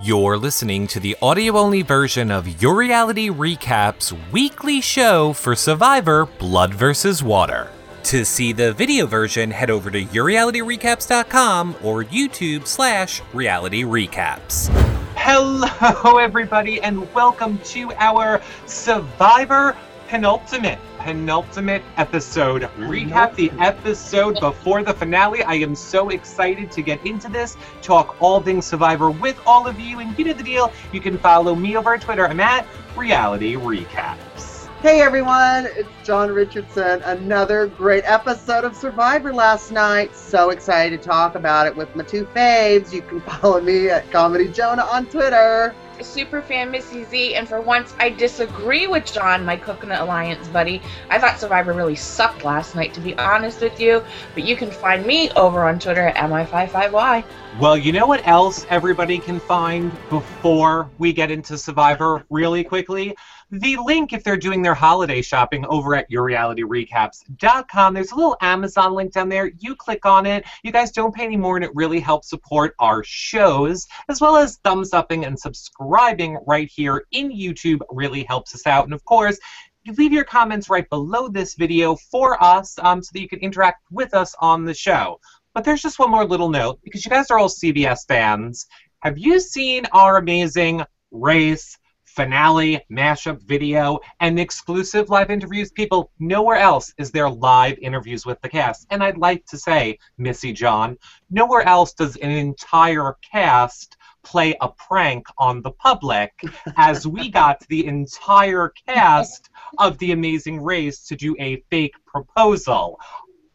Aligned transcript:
You're 0.00 0.36
listening 0.38 0.88
to 0.88 0.98
the 0.98 1.16
audio 1.22 1.56
only 1.56 1.82
version 1.82 2.32
of 2.32 2.60
Your 2.60 2.74
Reality 2.74 3.30
Recaps 3.30 4.12
weekly 4.32 4.80
show 4.80 5.32
for 5.32 5.54
Survivor 5.54 6.26
Blood 6.26 6.74
vs. 6.74 7.22
Water. 7.22 7.70
To 8.02 8.24
see 8.24 8.52
the 8.52 8.72
video 8.72 9.06
version, 9.06 9.52
head 9.52 9.70
over 9.70 9.92
to 9.92 10.04
yourrealityrecaps.com 10.04 11.76
or 11.84 12.02
YouTube 12.02 12.66
slash 12.66 13.22
reality 13.32 13.84
recaps. 13.84 14.68
Hello, 15.14 16.18
everybody, 16.18 16.80
and 16.80 17.14
welcome 17.14 17.56
to 17.58 17.92
our 17.92 18.42
Survivor 18.66 19.76
penultimate 20.08 20.80
penultimate 21.04 21.82
episode 21.98 22.62
mm-hmm. 22.62 22.84
recap 22.84 23.34
the 23.34 23.52
episode 23.58 24.40
before 24.40 24.82
the 24.82 24.94
finale 24.94 25.42
i 25.42 25.52
am 25.52 25.74
so 25.74 26.08
excited 26.08 26.70
to 26.70 26.80
get 26.80 27.04
into 27.04 27.28
this 27.28 27.58
talk 27.82 28.16
all 28.22 28.40
things 28.40 28.64
survivor 28.64 29.10
with 29.10 29.38
all 29.44 29.66
of 29.66 29.78
you 29.78 29.98
and 29.98 30.18
you 30.18 30.24
know 30.24 30.32
the 30.32 30.42
deal 30.42 30.72
you 30.92 31.02
can 31.02 31.18
follow 31.18 31.54
me 31.54 31.76
over 31.76 31.92
on 31.92 32.00
twitter 32.00 32.26
i'm 32.26 32.40
at 32.40 32.66
reality 32.96 33.54
recaps 33.54 34.52
Hey 34.80 35.00
everyone, 35.00 35.66
it's 35.76 35.88
John 36.04 36.30
Richardson. 36.30 37.00
Another 37.04 37.68
great 37.68 38.04
episode 38.04 38.64
of 38.64 38.76
Survivor 38.76 39.32
last 39.32 39.72
night. 39.72 40.14
So 40.14 40.50
excited 40.50 41.00
to 41.00 41.08
talk 41.08 41.36
about 41.36 41.66
it 41.66 41.74
with 41.74 41.96
my 41.96 42.04
two 42.04 42.26
faves. 42.26 42.92
You 42.92 43.00
can 43.00 43.22
follow 43.22 43.62
me 43.62 43.88
at 43.88 44.10
Comedy 44.10 44.46
Jonah 44.46 44.84
on 44.84 45.06
Twitter. 45.06 45.74
Super 46.02 46.42
fan 46.42 46.70
Missy 46.70 47.04
Z, 47.04 47.34
and 47.34 47.48
for 47.48 47.60
once 47.60 47.94
I 47.98 48.10
disagree 48.10 48.86
with 48.86 49.04
John, 49.04 49.44
my 49.44 49.56
Coconut 49.56 50.00
Alliance 50.00 50.48
buddy. 50.48 50.82
I 51.10 51.18
thought 51.18 51.38
Survivor 51.38 51.72
really 51.72 51.94
sucked 51.94 52.44
last 52.44 52.74
night, 52.74 52.94
to 52.94 53.00
be 53.00 53.14
honest 53.16 53.60
with 53.60 53.78
you. 53.78 54.02
But 54.34 54.44
you 54.44 54.56
can 54.56 54.70
find 54.70 55.06
me 55.06 55.30
over 55.32 55.64
on 55.64 55.78
Twitter 55.78 56.08
at 56.08 56.16
mi55y. 56.16 57.24
well 57.60 57.76
you 57.76 57.92
know 57.92 58.06
what 58.06 58.26
else 58.26 58.66
everybody 58.70 59.18
can 59.18 59.38
find 59.38 59.92
before 60.08 60.90
we 60.98 61.12
get 61.12 61.30
into 61.30 61.56
survivor 61.56 62.24
really 62.30 62.64
quickly 62.64 63.14
the 63.60 63.76
link 63.76 64.12
if 64.12 64.24
they're 64.24 64.36
doing 64.36 64.62
their 64.62 64.74
holiday 64.74 65.22
shopping 65.22 65.64
over 65.66 65.94
at 65.94 66.10
yourrealityrecaps.com 66.10 67.94
there's 67.94 68.10
a 68.10 68.16
little 68.16 68.36
amazon 68.40 68.94
link 68.94 69.12
down 69.12 69.28
there. 69.28 69.52
You 69.58 69.76
click 69.76 70.04
on 70.04 70.26
it. 70.26 70.44
You 70.62 70.72
guys 70.72 70.90
don't 70.90 71.14
pay 71.14 71.24
any 71.24 71.36
more 71.36 71.56
and 71.56 71.64
it 71.64 71.70
really 71.74 72.00
helps 72.00 72.28
support 72.28 72.74
our 72.78 73.04
shows 73.04 73.86
as 74.08 74.20
well 74.20 74.36
as 74.36 74.56
thumbs 74.58 74.92
upping 74.92 75.24
and 75.24 75.38
subscribing 75.38 76.38
right 76.46 76.70
here 76.70 77.04
in 77.12 77.30
youtube 77.30 77.80
really 77.90 78.24
helps 78.24 78.54
us 78.54 78.66
out. 78.66 78.84
And 78.84 78.94
of 78.94 79.04
course 79.04 79.38
you 79.84 79.92
leave 79.92 80.12
your 80.12 80.24
comments 80.24 80.70
right 80.70 80.88
below 80.88 81.28
this 81.28 81.54
video 81.54 81.94
for 81.94 82.42
us 82.42 82.78
um, 82.78 83.02
so 83.02 83.10
that 83.12 83.20
you 83.20 83.28
can 83.28 83.40
interact 83.40 83.82
with 83.90 84.14
us 84.14 84.34
on 84.40 84.64
the 84.64 84.74
show. 84.74 85.20
But 85.52 85.62
there's 85.64 85.82
just 85.82 85.98
one 85.98 86.10
more 86.10 86.24
little 86.24 86.48
note 86.48 86.80
because 86.82 87.04
you 87.04 87.10
guys 87.10 87.30
are 87.30 87.38
all 87.38 87.48
cbs 87.48 88.06
fans. 88.08 88.66
Have 89.00 89.18
you 89.18 89.38
seen 89.38 89.84
our 89.92 90.16
amazing 90.16 90.82
race 91.10 91.78
finale 92.14 92.80
mashup 92.90 93.42
video 93.42 93.98
and 94.20 94.38
exclusive 94.38 95.10
live 95.10 95.30
interviews. 95.30 95.72
People 95.72 96.10
nowhere 96.18 96.56
else 96.56 96.92
is 96.98 97.10
there 97.10 97.28
live 97.28 97.78
interviews 97.80 98.24
with 98.24 98.40
the 98.40 98.48
cast. 98.48 98.86
And 98.90 99.02
i'd 99.02 99.18
like 99.18 99.44
to 99.46 99.58
say 99.58 99.98
missy 100.18 100.52
john 100.52 100.96
nowhere 101.30 101.62
else 101.62 101.92
does 101.92 102.16
an 102.16 102.30
entire 102.30 103.16
cast 103.32 103.96
play 104.22 104.56
a 104.60 104.68
prank 104.68 105.26
on 105.38 105.60
the 105.62 105.72
public 105.72 106.32
as 106.76 107.06
we 107.06 107.30
got 107.30 107.60
the 107.68 107.86
entire 107.86 108.72
cast 108.86 109.50
of 109.78 109.98
the 109.98 110.12
amazing 110.12 110.60
race 110.62 111.06
to 111.06 111.16
do 111.16 111.36
a 111.38 111.62
fake 111.70 111.94
proposal 112.06 112.98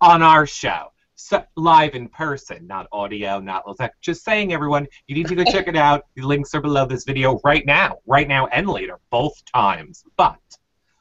on 0.02 0.22
our 0.22 0.46
show 0.46 0.92
live 1.56 1.96
in 1.96 2.08
person, 2.10 2.66
not 2.68 2.88
audio, 2.92 3.40
not 3.40 3.64
just 4.02 4.24
saying, 4.24 4.54
everyone, 4.54 4.88
you 5.08 5.16
need 5.16 5.28
to 5.28 5.36
go 5.36 5.44
check 5.44 5.68
it 5.68 5.76
out. 5.76 6.06
The 6.16 6.22
links 6.24 6.54
are 6.56 6.62
below 6.62 6.86
this 6.86 7.04
video 7.04 7.40
right 7.44 7.66
now, 7.66 7.98
right 8.06 8.28
now 8.28 8.48
and 8.48 8.68
later, 8.68 9.00
both 9.10 9.34
times. 9.54 10.04
But 10.18 10.38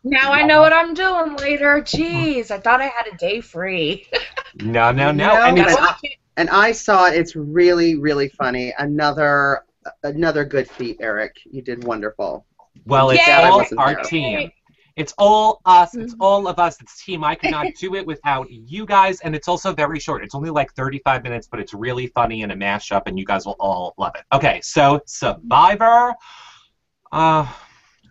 Now 0.04 0.32
I 0.32 0.42
know 0.42 0.60
what 0.60 0.72
I'm 0.72 0.94
doing 0.94 1.36
later. 1.36 1.80
Jeez, 1.82 2.50
I 2.50 2.58
thought 2.58 2.80
I 2.80 2.86
had 2.86 3.06
a 3.12 3.16
day 3.16 3.40
free. 3.40 4.06
no, 4.56 4.90
no, 4.92 5.12
no, 5.12 5.34
No, 5.34 5.42
and 5.44 5.56
but 5.56 5.80
I- 5.80 5.96
And 6.36 6.48
I 6.50 6.70
saw 6.72 7.06
it. 7.06 7.14
It's 7.14 7.34
really, 7.34 7.96
really 7.96 8.28
funny. 8.28 8.72
Another 8.78 9.64
another 10.04 10.44
good 10.44 10.68
feat, 10.70 10.96
Eric. 11.00 11.34
You 11.50 11.62
did 11.62 11.82
wonderful. 11.84 12.46
well, 12.86 13.10
it's 13.10 13.26
Yay! 13.26 13.32
I 13.34 13.48
all 13.48 13.58
wasn't 13.58 13.80
our 13.80 13.94
there. 13.94 14.04
team. 14.04 14.50
It's 14.98 15.14
all 15.16 15.60
us. 15.64 15.94
It's 15.94 16.14
Mhm. 16.14 16.18
all 16.20 16.48
of 16.48 16.58
us. 16.58 16.80
It's 16.80 17.04
team. 17.04 17.22
I 17.22 17.36
could 17.36 17.52
not 17.52 17.66
do 17.80 17.94
it 17.94 18.04
without 18.04 18.50
you 18.50 18.84
guys, 18.84 19.20
and 19.20 19.34
it's 19.34 19.46
also 19.46 19.72
very 19.72 20.00
short. 20.00 20.24
It's 20.24 20.34
only 20.34 20.50
like 20.50 20.74
35 20.74 21.22
minutes, 21.22 21.46
but 21.48 21.60
it's 21.60 21.72
really 21.72 22.08
funny 22.08 22.42
and 22.42 22.50
a 22.50 22.56
mashup, 22.56 23.02
and 23.06 23.16
you 23.16 23.24
guys 23.24 23.46
will 23.46 23.56
all 23.60 23.94
love 23.96 24.12
it. 24.16 24.24
Okay, 24.32 24.60
so 24.60 25.00
Survivor. 25.06 26.14
Uh, 27.12 27.46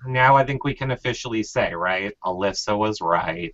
now 0.06 0.38
I 0.38 0.46
think 0.46 0.64
we 0.64 0.74
can 0.74 0.92
officially 0.92 1.44
say, 1.44 1.74
right? 1.74 2.14
Alyssa 2.24 2.78
was 2.78 3.02
right. 3.02 3.54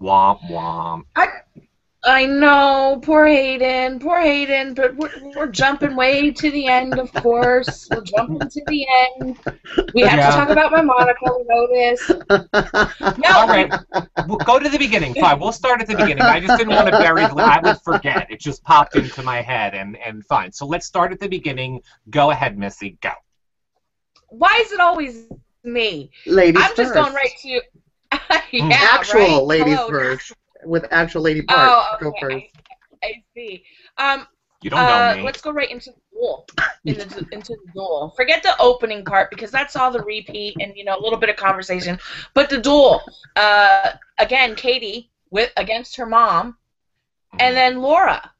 Womp 0.00 0.40
womp. 0.50 1.02
I 1.14 1.28
know, 2.06 3.00
poor 3.02 3.26
Hayden, 3.26 3.98
poor 3.98 4.20
Hayden, 4.20 4.74
but 4.74 4.96
we're, 4.96 5.10
we're 5.36 5.46
jumping 5.48 5.96
way 5.96 6.30
to 6.30 6.50
the 6.50 6.66
end, 6.66 6.98
of 6.98 7.12
course. 7.12 7.88
We're 7.90 8.02
jumping 8.02 8.48
to 8.48 8.62
the 8.66 8.86
end. 9.20 9.38
We 9.94 10.02
have 10.02 10.18
Yeah. 10.18 10.30
to 10.30 10.36
talk 10.36 10.48
about 10.50 10.70
my 10.72 10.82
Monica, 10.82 11.18
we 11.24 11.44
know 11.44 11.66
this. 11.66 12.10
No, 13.18 13.38
All 13.38 13.48
right, 13.48 13.72
we'll 14.26 14.38
go 14.38 14.58
to 14.58 14.68
the 14.68 14.78
beginning. 14.78 15.14
Fine, 15.14 15.40
we'll 15.40 15.52
start 15.52 15.80
at 15.80 15.86
the 15.88 15.96
beginning. 15.96 16.22
I 16.22 16.40
just 16.40 16.56
didn't 16.58 16.74
want 16.74 16.86
to 16.88 16.98
bury 16.98 17.22
the. 17.26 17.34
I 17.34 17.60
would 17.60 17.78
forget. 17.80 18.30
It 18.30 18.40
just 18.40 18.62
popped 18.64 18.96
into 18.96 19.22
my 19.22 19.40
head, 19.42 19.74
and 19.74 19.96
and 19.96 20.24
fine. 20.26 20.52
So 20.52 20.66
let's 20.66 20.86
start 20.86 21.12
at 21.12 21.20
the 21.20 21.28
beginning. 21.28 21.80
Go 22.10 22.30
ahead, 22.30 22.56
Missy. 22.58 22.96
Go. 23.02 23.10
why 24.28 24.60
is 24.64 24.72
it 24.72 24.80
always 24.80 25.26
me? 25.64 26.10
ladies 26.26 26.62
I'm 26.62 26.74
just 26.76 26.92
first. 26.92 26.94
going 26.94 27.14
right 27.14 27.30
to. 27.42 27.60
Hmm. 28.50 28.70
yeah, 28.70 28.78
actual 28.92 29.20
right. 29.20 29.42
ladies 29.42 29.74
Hello. 29.76 29.88
first 29.90 30.32
with 30.64 30.86
actual 30.90 31.22
lady 31.22 31.42
parts. 31.42 31.72
Oh, 31.74 31.96
Go 32.00 32.08
okay. 32.08 32.20
first. 32.20 32.56
I, 33.02 33.06
I 33.06 33.12
see. 33.34 33.64
Um, 33.98 34.26
You 34.62 34.70
don't 34.70 34.80
uh, 34.80 35.10
know 35.12 35.16
me. 35.18 35.22
let's 35.22 35.40
go 35.40 35.50
right 35.52 35.70
into 35.70 35.90
the 35.90 36.00
duel. 36.12 36.46
Into 36.84 37.04
the, 37.06 37.26
into 37.32 37.52
the 37.52 37.72
duel. 37.74 38.14
Forget 38.16 38.42
the 38.42 38.56
opening 38.58 39.04
part 39.04 39.30
because 39.30 39.50
that's 39.50 39.76
all 39.76 39.90
the 39.90 40.02
repeat 40.02 40.56
and 40.58 40.72
you 40.74 40.84
know 40.84 40.96
a 40.98 41.02
little 41.02 41.18
bit 41.18 41.28
of 41.28 41.36
conversation. 41.36 41.98
But 42.34 42.48
the 42.48 42.58
duel. 42.58 43.02
Uh, 43.36 43.92
again, 44.18 44.54
Katie 44.54 45.10
with 45.30 45.52
against 45.58 45.96
her 45.96 46.06
mom, 46.06 46.56
and 47.38 47.54
then 47.56 47.80
Laura. 47.82 48.32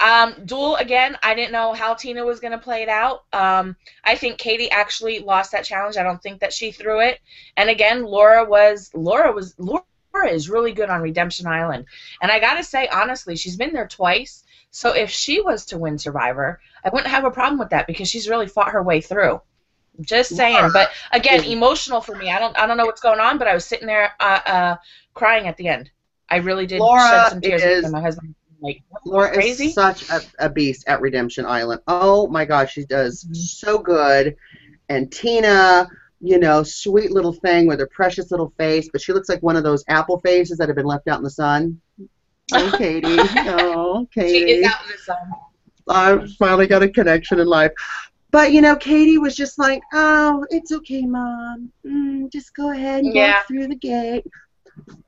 Um, 0.00 0.34
duel 0.46 0.74
again. 0.76 1.16
I 1.22 1.32
didn't 1.34 1.52
know 1.52 1.74
how 1.74 1.94
Tina 1.94 2.24
was 2.24 2.40
gonna 2.40 2.58
play 2.58 2.82
it 2.82 2.88
out. 2.88 3.20
Um, 3.32 3.76
I 4.02 4.16
think 4.16 4.36
Katie 4.38 4.70
actually 4.72 5.20
lost 5.20 5.52
that 5.52 5.64
challenge. 5.64 5.96
I 5.96 6.02
don't 6.02 6.20
think 6.20 6.40
that 6.40 6.52
she 6.52 6.72
threw 6.72 7.00
it. 7.00 7.20
And 7.56 7.70
again, 7.70 8.02
Laura 8.02 8.44
was 8.44 8.90
Laura 8.94 9.30
was 9.30 9.54
Laura 9.58 9.84
is 10.28 10.48
really 10.50 10.72
good 10.72 10.90
on 10.90 11.00
Redemption 11.02 11.46
Island. 11.46 11.86
And 12.20 12.30
I 12.30 12.38
gotta 12.38 12.62
say, 12.62 12.88
honestly, 12.88 13.36
she's 13.36 13.56
been 13.56 13.72
there 13.72 13.88
twice. 13.88 14.44
So 14.70 14.92
if 14.94 15.10
she 15.10 15.40
was 15.40 15.66
to 15.66 15.78
win 15.78 15.98
Survivor, 15.98 16.60
I 16.84 16.90
wouldn't 16.90 17.10
have 17.10 17.24
a 17.24 17.30
problem 17.30 17.58
with 17.58 17.70
that 17.70 17.86
because 17.86 18.08
she's 18.08 18.28
really 18.28 18.46
fought 18.46 18.70
her 18.70 18.82
way 18.82 19.00
through. 19.00 19.40
Just 20.00 20.34
saying. 20.34 20.70
But 20.72 20.90
again, 21.12 21.44
emotional 21.44 22.00
for 22.00 22.14
me. 22.16 22.30
I 22.30 22.38
don't 22.38 22.56
I 22.58 22.66
don't 22.66 22.76
know 22.76 22.86
what's 22.86 23.02
going 23.02 23.20
on, 23.20 23.36
but 23.38 23.48
I 23.48 23.54
was 23.54 23.64
sitting 23.66 23.86
there 23.86 24.12
uh, 24.20 24.40
uh, 24.46 24.76
crying 25.14 25.48
at 25.48 25.56
the 25.56 25.68
end. 25.68 25.90
I 26.30 26.36
really 26.36 26.66
did 26.66 26.80
Laura 26.80 27.08
shed 27.10 27.28
some 27.28 27.40
tears. 27.42 27.62
is- 27.62 27.90
my 27.90 28.00
husband 28.00 28.34
like 28.62 28.80
"What, 28.88 29.06
Laura 29.06 29.32
crazy. 29.34 29.66
is 29.66 29.74
such 29.74 30.08
a, 30.08 30.22
a 30.38 30.48
beast 30.48 30.84
at 30.86 31.00
Redemption 31.00 31.44
Island. 31.44 31.82
Oh 31.88 32.28
my 32.28 32.44
gosh, 32.44 32.72
she 32.74 32.84
does 32.86 33.24
Mhm. 33.24 33.36
so 33.36 33.78
good. 33.78 34.36
And 34.88 35.10
Tina, 35.12 35.88
you 36.22 36.38
know, 36.38 36.62
sweet 36.62 37.10
little 37.10 37.32
thing 37.32 37.66
with 37.66 37.80
her 37.80 37.88
precious 37.92 38.30
little 38.30 38.52
face, 38.56 38.88
but 38.92 39.00
she 39.02 39.12
looks 39.12 39.28
like 39.28 39.42
one 39.42 39.56
of 39.56 39.64
those 39.64 39.84
apple 39.88 40.20
faces 40.20 40.56
that 40.58 40.68
have 40.68 40.76
been 40.76 40.86
left 40.86 41.08
out 41.08 41.18
in 41.18 41.24
the 41.24 41.30
sun. 41.30 41.80
Oh, 42.54 42.70
Katie. 42.76 43.18
Oh, 43.48 44.06
Katie. 44.12 44.38
she 44.46 44.50
is 44.52 44.66
out 44.66 44.84
in 44.84 44.92
the 44.92 44.98
sun. 44.98 45.16
I 45.88 46.26
finally 46.38 46.66
got 46.66 46.82
a 46.82 46.88
connection 46.88 47.40
in 47.40 47.46
life. 47.46 47.72
But 48.30 48.52
you 48.52 48.60
know, 48.60 48.76
Katie 48.76 49.16
was 49.16 49.34
just 49.34 49.58
like, 49.58 49.80
"Oh, 49.94 50.44
it's 50.50 50.70
okay, 50.72 51.02
mom. 51.02 51.70
Mm, 51.86 52.30
just 52.30 52.54
go 52.54 52.70
ahead 52.70 53.04
and 53.04 53.14
Yeah. 53.14 53.36
walk 53.36 53.46
through 53.48 53.68
the 53.68 53.76
gate." 53.76 54.24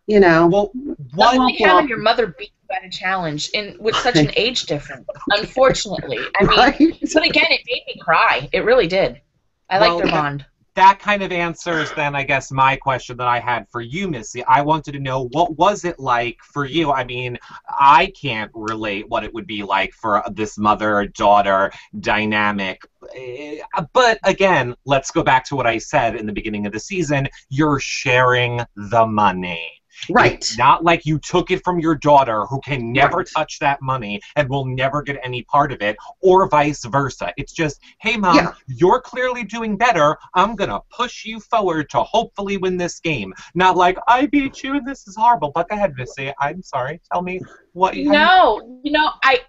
You 0.06 0.20
know, 0.20 0.46
Well, 0.46 0.70
That's 0.74 1.36
one. 1.36 1.38
like 1.38 1.56
having 1.56 1.88
your 1.88 1.98
mother 1.98 2.28
beat 2.38 2.52
you 2.68 2.76
at 2.76 2.84
a 2.84 2.90
challenge 2.90 3.50
in 3.50 3.76
with 3.78 3.96
such 3.96 4.16
an 4.16 4.30
age 4.36 4.64
difference. 4.64 5.06
Unfortunately, 5.32 6.20
I 6.40 6.44
mean, 6.44 6.58
right? 6.58 6.78
but 7.12 7.26
again, 7.26 7.46
it 7.50 7.60
made 7.68 7.82
me 7.86 8.00
cry. 8.00 8.48
It 8.52 8.64
really 8.64 8.86
did. 8.86 9.20
I 9.68 9.78
Well, 9.80 9.96
like 9.96 10.04
their 10.04 10.12
bond. 10.12 10.46
That 10.74 10.98
kind 10.98 11.22
of 11.22 11.32
answers 11.32 11.92
then 11.92 12.14
I 12.14 12.24
guess 12.24 12.50
my 12.50 12.76
question 12.76 13.16
that 13.18 13.28
I 13.28 13.38
had 13.38 13.68
for 13.70 13.80
you, 13.80 14.08
Missy. 14.08 14.44
I 14.44 14.62
wanted 14.62 14.92
to 14.92 15.00
know 15.00 15.28
what 15.32 15.56
was 15.56 15.84
it 15.84 15.98
like 15.98 16.38
for 16.42 16.64
you? 16.64 16.92
I 16.92 17.04
mean, 17.04 17.38
I 17.68 18.12
can't 18.20 18.50
relate 18.54 19.08
what 19.08 19.24
it 19.24 19.32
would 19.32 19.46
be 19.46 19.62
like 19.62 19.92
for 19.92 20.22
this 20.32 20.58
mother-daughter 20.58 21.72
dynamic. 22.00 22.82
Eh, 23.14 23.58
But 23.92 24.18
again, 24.24 24.74
let's 24.84 25.10
go 25.10 25.22
back 25.22 25.44
to 25.46 25.56
what 25.56 25.66
I 25.66 25.78
said 25.78 26.16
in 26.16 26.26
the 26.26 26.32
beginning 26.32 26.66
of 26.66 26.72
the 26.72 26.80
season. 26.80 27.28
You're 27.48 27.80
sharing 27.80 28.60
the 28.76 29.06
money. 29.06 29.83
Right. 30.10 30.34
It's 30.34 30.58
not 30.58 30.84
like 30.84 31.06
you 31.06 31.18
took 31.18 31.50
it 31.50 31.62
from 31.64 31.78
your 31.78 31.94
daughter 31.94 32.44
who 32.46 32.60
can 32.60 32.92
never 32.92 33.18
Right. 33.18 33.28
touch 33.34 33.58
that 33.60 33.80
money 33.80 34.20
and 34.36 34.48
will 34.48 34.64
never 34.64 35.02
get 35.02 35.18
any 35.22 35.42
part 35.42 35.72
of 35.72 35.80
it, 35.82 35.96
or 36.20 36.48
vice 36.48 36.84
versa. 36.84 37.32
It's 37.36 37.52
just, 37.52 37.80
hey, 38.00 38.16
mom, 38.16 38.36
Yeah. 38.36 38.52
you're 38.66 39.00
clearly 39.00 39.44
doing 39.44 39.76
better. 39.76 40.16
I'm 40.34 40.56
going 40.56 40.70
to 40.70 40.80
push 40.90 41.24
you 41.24 41.40
forward 41.40 41.88
to 41.90 42.02
hopefully 42.02 42.56
win 42.56 42.76
this 42.76 43.00
game. 43.00 43.32
Not 43.54 43.76
like, 43.76 43.98
I 44.08 44.26
beat 44.26 44.62
you 44.62 44.74
and 44.74 44.86
this 44.86 45.06
is 45.06 45.16
horrible. 45.16 45.52
But 45.54 45.68
go 45.68 45.76
ahead, 45.76 45.94
Missy. 45.96 46.32
I'm 46.40 46.62
sorry. 46.62 47.00
Tell 47.12 47.22
me 47.22 47.40
what 47.72 47.96
you. 47.96 48.10
No, 48.10 48.80
you 48.82 48.92
know, 48.92 49.10
I 49.22 49.40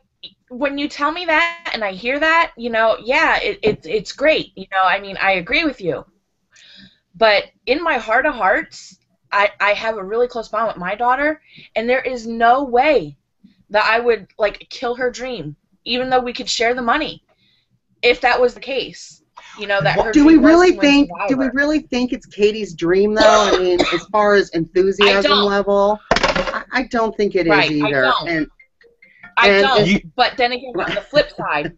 when 0.49 0.77
you 0.77 0.87
tell 0.87 1.11
me 1.11 1.25
that 1.25 1.71
and 1.73 1.83
I 1.83 1.91
hear 1.91 2.19
that, 2.19 2.51
you 2.57 2.69
know, 2.69 2.97
yeah, 3.03 3.39
it, 3.39 3.59
it 3.61 3.85
it's 3.85 4.11
great. 4.11 4.51
You 4.55 4.65
know, 4.71 4.83
I 4.83 4.99
mean, 4.99 5.17
I 5.21 5.33
agree 5.33 5.65
with 5.65 5.81
you. 5.81 6.05
But 7.15 7.45
in 7.65 7.83
my 7.83 7.97
heart 7.97 8.25
of 8.25 8.35
hearts, 8.35 8.97
I, 9.35 9.51
I 9.59 9.73
have 9.73 9.97
a 9.97 10.03
really 10.03 10.27
close 10.29 10.47
bond 10.47 10.67
with 10.67 10.77
my 10.77 10.95
daughter, 10.95 11.41
and 11.75 11.89
there 11.89 12.01
is 12.01 12.25
no 12.25 12.63
way 12.63 13.17
that 13.69 13.83
I 13.83 13.99
would 13.99 14.27
like 14.39 14.65
kill 14.69 14.95
her 14.95 15.11
dream, 15.11 15.55
even 15.83 16.09
though 16.09 16.21
we 16.21 16.31
could 16.33 16.49
share 16.49 16.73
the 16.73 16.81
money, 16.81 17.21
if 18.01 18.21
that 18.21 18.39
was 18.39 18.53
the 18.53 18.61
case. 18.61 19.21
You 19.59 19.67
know 19.67 19.81
that 19.81 19.99
her 19.99 20.11
Do 20.13 20.25
we 20.25 20.37
really 20.37 20.71
think? 20.77 21.09
Do 21.27 21.35
we 21.37 21.47
really 21.53 21.79
think 21.81 22.13
it's 22.13 22.25
Katie's 22.25 22.73
dream, 22.73 23.13
though? 23.13 23.21
I 23.53 23.57
mean, 23.59 23.79
as 23.93 24.05
far 24.05 24.35
as 24.35 24.49
enthusiasm 24.51 25.31
level, 25.39 25.99
I, 26.11 26.63
I 26.71 26.83
don't 26.83 27.15
think 27.17 27.35
it 27.35 27.45
is 27.47 27.51
Right, 27.51 27.71
I 27.71 27.73
either. 27.73 28.01
don't. 28.01 28.29
And 28.29 28.47
I 29.37 29.49
And- 29.49 29.67
don't. 29.67 29.87
You- 29.87 29.99
but 30.15 30.37
then 30.37 30.53
again, 30.53 30.73
on 30.79 30.95
the 30.95 31.01
flip 31.01 31.29
side, 31.31 31.77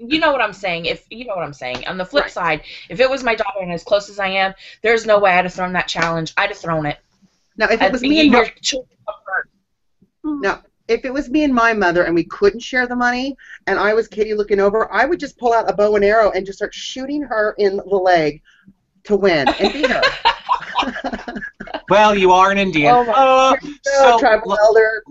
you 0.00 0.18
know 0.18 0.32
what 0.32 0.40
I'm 0.40 0.52
saying. 0.52 0.86
If 0.86 1.06
you 1.10 1.26
know 1.26 1.34
what 1.36 1.44
I'm 1.44 1.52
saying, 1.52 1.86
on 1.86 1.98
the 1.98 2.04
flip 2.04 2.24
Right. 2.24 2.32
side, 2.32 2.62
if 2.88 3.00
it 3.00 3.08
was 3.10 3.22
my 3.22 3.34
daughter 3.34 3.60
and 3.60 3.72
as 3.72 3.84
close 3.84 4.08
as 4.08 4.18
I 4.18 4.28
am, 4.28 4.54
there's 4.82 5.06
no 5.06 5.18
way 5.18 5.32
I'd 5.32 5.44
have 5.44 5.52
thrown 5.54 5.72
that 5.74 5.88
challenge. 5.88 6.32
I'd 6.36 6.48
have 6.50 6.58
thrown 6.58 6.86
it. 6.86 6.98
now, 7.56 7.66
if 7.66 7.72
it 7.72 7.82
I'd 7.82 7.92
was 7.92 8.02
me 8.02 8.20
and 8.20 8.32
your 8.32 8.44
my, 8.44 8.52
children 8.62 8.96
come 9.06 9.14
first. 9.26 9.48
Hmm. 10.24 10.40
now, 10.40 10.62
if 10.88 11.04
it 11.04 11.12
was 11.12 11.30
me 11.30 11.44
and 11.44 11.54
my 11.54 11.72
mother 11.72 12.04
and 12.04 12.14
we 12.14 12.24
couldn't 12.24 12.60
share 12.60 12.86
the 12.86 12.96
money, 12.96 13.36
and 13.66 13.78
I 13.78 13.94
was 13.94 14.08
Katie 14.08 14.34
looking 14.34 14.58
over, 14.58 14.92
I 14.92 15.04
would 15.04 15.20
just 15.20 15.38
pull 15.38 15.52
out 15.52 15.70
a 15.70 15.72
bow 15.74 15.94
and 15.96 16.04
arrow 16.04 16.30
and 16.32 16.44
just 16.44 16.58
start 16.58 16.74
shooting 16.74 17.22
her 17.22 17.54
in 17.58 17.76
the 17.76 17.84
leg 17.96 18.42
to 19.04 19.16
win 19.16 19.46
and 19.60 19.72
beat 19.72 19.90
her. 19.90 20.02
Well, 21.88 22.14
you 22.14 22.32
are 22.32 22.50
an 22.50 22.58
Indian. 22.58 22.94
Oh 22.94 23.10
Uh, 23.10 23.56
No, 23.62 23.70
so, 23.82 24.18
tribal 24.18 24.56
elder. 24.58 25.02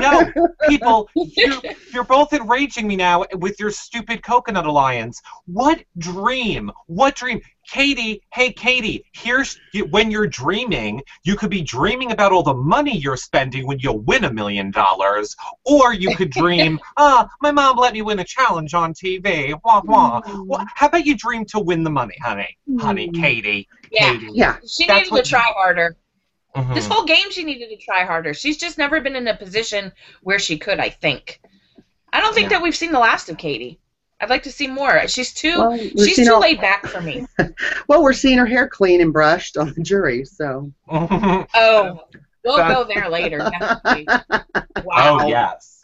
no, 0.00 0.32
people, 0.68 1.08
you're, 1.14 1.60
you're 1.92 2.04
both 2.04 2.32
enraging 2.32 2.86
me 2.86 2.96
now 2.96 3.24
with 3.34 3.58
your 3.60 3.70
stupid 3.70 4.22
coconut 4.22 4.66
alliance. 4.66 5.20
What 5.46 5.82
dream? 5.98 6.70
What 6.86 7.16
dream? 7.16 7.40
Katie, 7.70 8.20
hey 8.32 8.52
Katie, 8.52 9.04
here's 9.12 9.56
when 9.90 10.10
you're 10.10 10.26
dreaming, 10.26 11.02
you 11.22 11.36
could 11.36 11.50
be 11.50 11.62
dreaming 11.62 12.10
about 12.10 12.32
all 12.32 12.42
the 12.42 12.54
money 12.54 12.96
you're 12.96 13.16
spending 13.16 13.64
when 13.64 13.78
you 13.78 13.92
win 13.92 14.24
a 14.24 14.32
million 14.32 14.72
dollars, 14.72 15.36
or 15.64 15.94
you 15.94 16.16
could 16.16 16.30
dream, 16.30 16.80
ah, 16.96 17.28
my 17.40 17.52
mom 17.52 17.76
let 17.76 17.92
me 17.92 18.02
win 18.02 18.18
a 18.18 18.24
challenge 18.24 18.74
on 18.74 18.92
TV. 18.92 19.54
Wah 19.64 19.82
wah. 19.84 20.20
Well, 20.46 20.66
how 20.74 20.86
about 20.86 21.06
you 21.06 21.16
dream 21.16 21.44
to 21.46 21.60
win 21.60 21.84
the 21.84 21.90
money, 21.90 22.16
honey? 22.20 22.56
Honey, 22.80 23.08
Katie. 23.10 23.68
Yeah, 23.90 24.18
Yeah. 24.32 24.56
she 24.68 24.86
That's 24.86 25.10
needed 25.10 25.24
to 25.24 25.28
try 25.30 25.42
harder. 25.56 25.96
Mhm. 26.56 26.74
This 26.74 26.86
whole 26.86 27.04
game, 27.04 27.30
she 27.30 27.44
needed 27.44 27.68
to 27.70 27.76
try 27.76 28.04
harder. 28.04 28.34
She's 28.34 28.56
just 28.56 28.76
never 28.78 29.00
been 29.00 29.16
in 29.16 29.28
a 29.28 29.36
position 29.36 29.92
where 30.22 30.38
she 30.38 30.58
could. 30.58 30.78
I 30.80 30.88
think. 30.90 31.40
I 32.12 32.20
don't 32.20 32.34
think 32.34 32.50
Yeah. 32.50 32.58
that 32.58 32.62
we've 32.62 32.74
seen 32.76 32.92
the 32.92 32.98
last 32.98 33.28
of 33.28 33.38
Katie. 33.38 33.78
I'd 34.20 34.28
like 34.30 34.42
to 34.42 34.52
see 34.52 34.66
more. 34.66 35.06
She's 35.08 35.32
too. 35.32 35.58
Well, 35.58 35.78
she's 35.78 36.16
too 36.16 36.34
all- 36.34 36.40
laid 36.40 36.60
back 36.60 36.86
for 36.86 37.00
me. 37.00 37.26
Well, 37.88 38.02
we're 38.02 38.12
seeing 38.12 38.38
her 38.38 38.46
hair 38.46 38.68
clean 38.68 39.00
and 39.00 39.12
brushed 39.12 39.56
on 39.56 39.72
the 39.74 39.82
jury, 39.82 40.24
so. 40.24 40.72
Oh, 40.90 42.00
we'll 42.44 42.56
go 42.56 42.84
there 42.84 43.08
later. 43.08 43.38
Definitely. 43.38 44.06
Wow. 44.84 45.18
Oh 45.20 45.26
yes. 45.28 45.82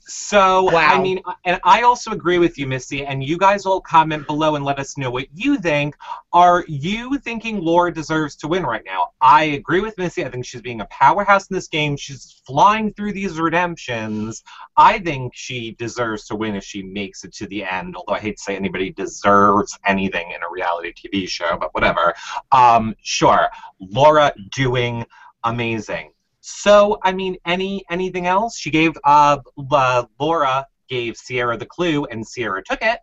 So 0.00 0.76
I 0.76 1.00
mean, 1.00 1.20
and 1.44 1.60
I 1.64 1.82
also 1.82 2.10
agree 2.12 2.38
with 2.38 2.58
you, 2.58 2.66
Missy. 2.66 3.04
And 3.04 3.22
you 3.22 3.38
guys 3.38 3.66
all 3.66 3.80
comment 3.80 4.26
below 4.26 4.56
and 4.56 4.64
let 4.64 4.78
us 4.78 4.96
know 4.98 5.10
what 5.10 5.26
you 5.34 5.58
think. 5.58 5.96
Are 6.32 6.64
you 6.68 7.18
thinking 7.18 7.60
Laura 7.60 7.92
deserves 7.92 8.36
to 8.36 8.48
win 8.48 8.64
right 8.64 8.82
now? 8.84 9.10
I 9.20 9.44
agree 9.44 9.80
with 9.80 9.96
Missy. 9.98 10.24
I 10.24 10.30
think 10.30 10.44
she's 10.44 10.60
being 10.60 10.80
a 10.80 10.86
powerhouse 10.86 11.48
in 11.48 11.54
this 11.54 11.68
game. 11.68 11.96
She's 11.96 12.42
flying 12.46 12.92
through 12.92 13.12
these 13.12 13.40
redemptions. 13.40 14.42
I 14.76 14.98
think 14.98 15.32
she 15.34 15.72
deserves 15.72 16.26
to 16.26 16.36
win 16.36 16.54
if 16.54 16.64
she 16.64 16.82
makes 16.82 17.24
it 17.24 17.32
to 17.34 17.46
the 17.46 17.64
end. 17.64 17.96
Although 17.96 18.14
I 18.14 18.20
hate 18.20 18.36
to 18.36 18.42
say 18.42 18.56
anybody 18.56 18.90
deserves 18.90 19.78
anything 19.84 20.32
in 20.32 20.42
a 20.42 20.50
reality 20.50 20.92
TV 20.92 21.28
show, 21.28 21.56
but 21.58 21.74
whatever. 21.74 22.14
Um, 22.50 22.94
sure, 23.02 23.48
Laura 23.80 24.32
doing 24.50 25.06
amazing. 25.44 26.12
So, 26.40 26.98
I 27.02 27.12
mean, 27.12 27.36
any 27.46 27.84
anything 27.90 28.26
else? 28.26 28.58
She 28.58 28.70
gave 28.70 28.92
uh, 29.04 29.38
uh 29.70 30.04
Laura 30.18 30.66
gave 30.88 31.14
Ciera 31.14 31.58
the 31.58 31.66
clue, 31.66 32.04
and 32.06 32.24
Ciera 32.24 32.64
took 32.64 32.82
it. 32.82 32.98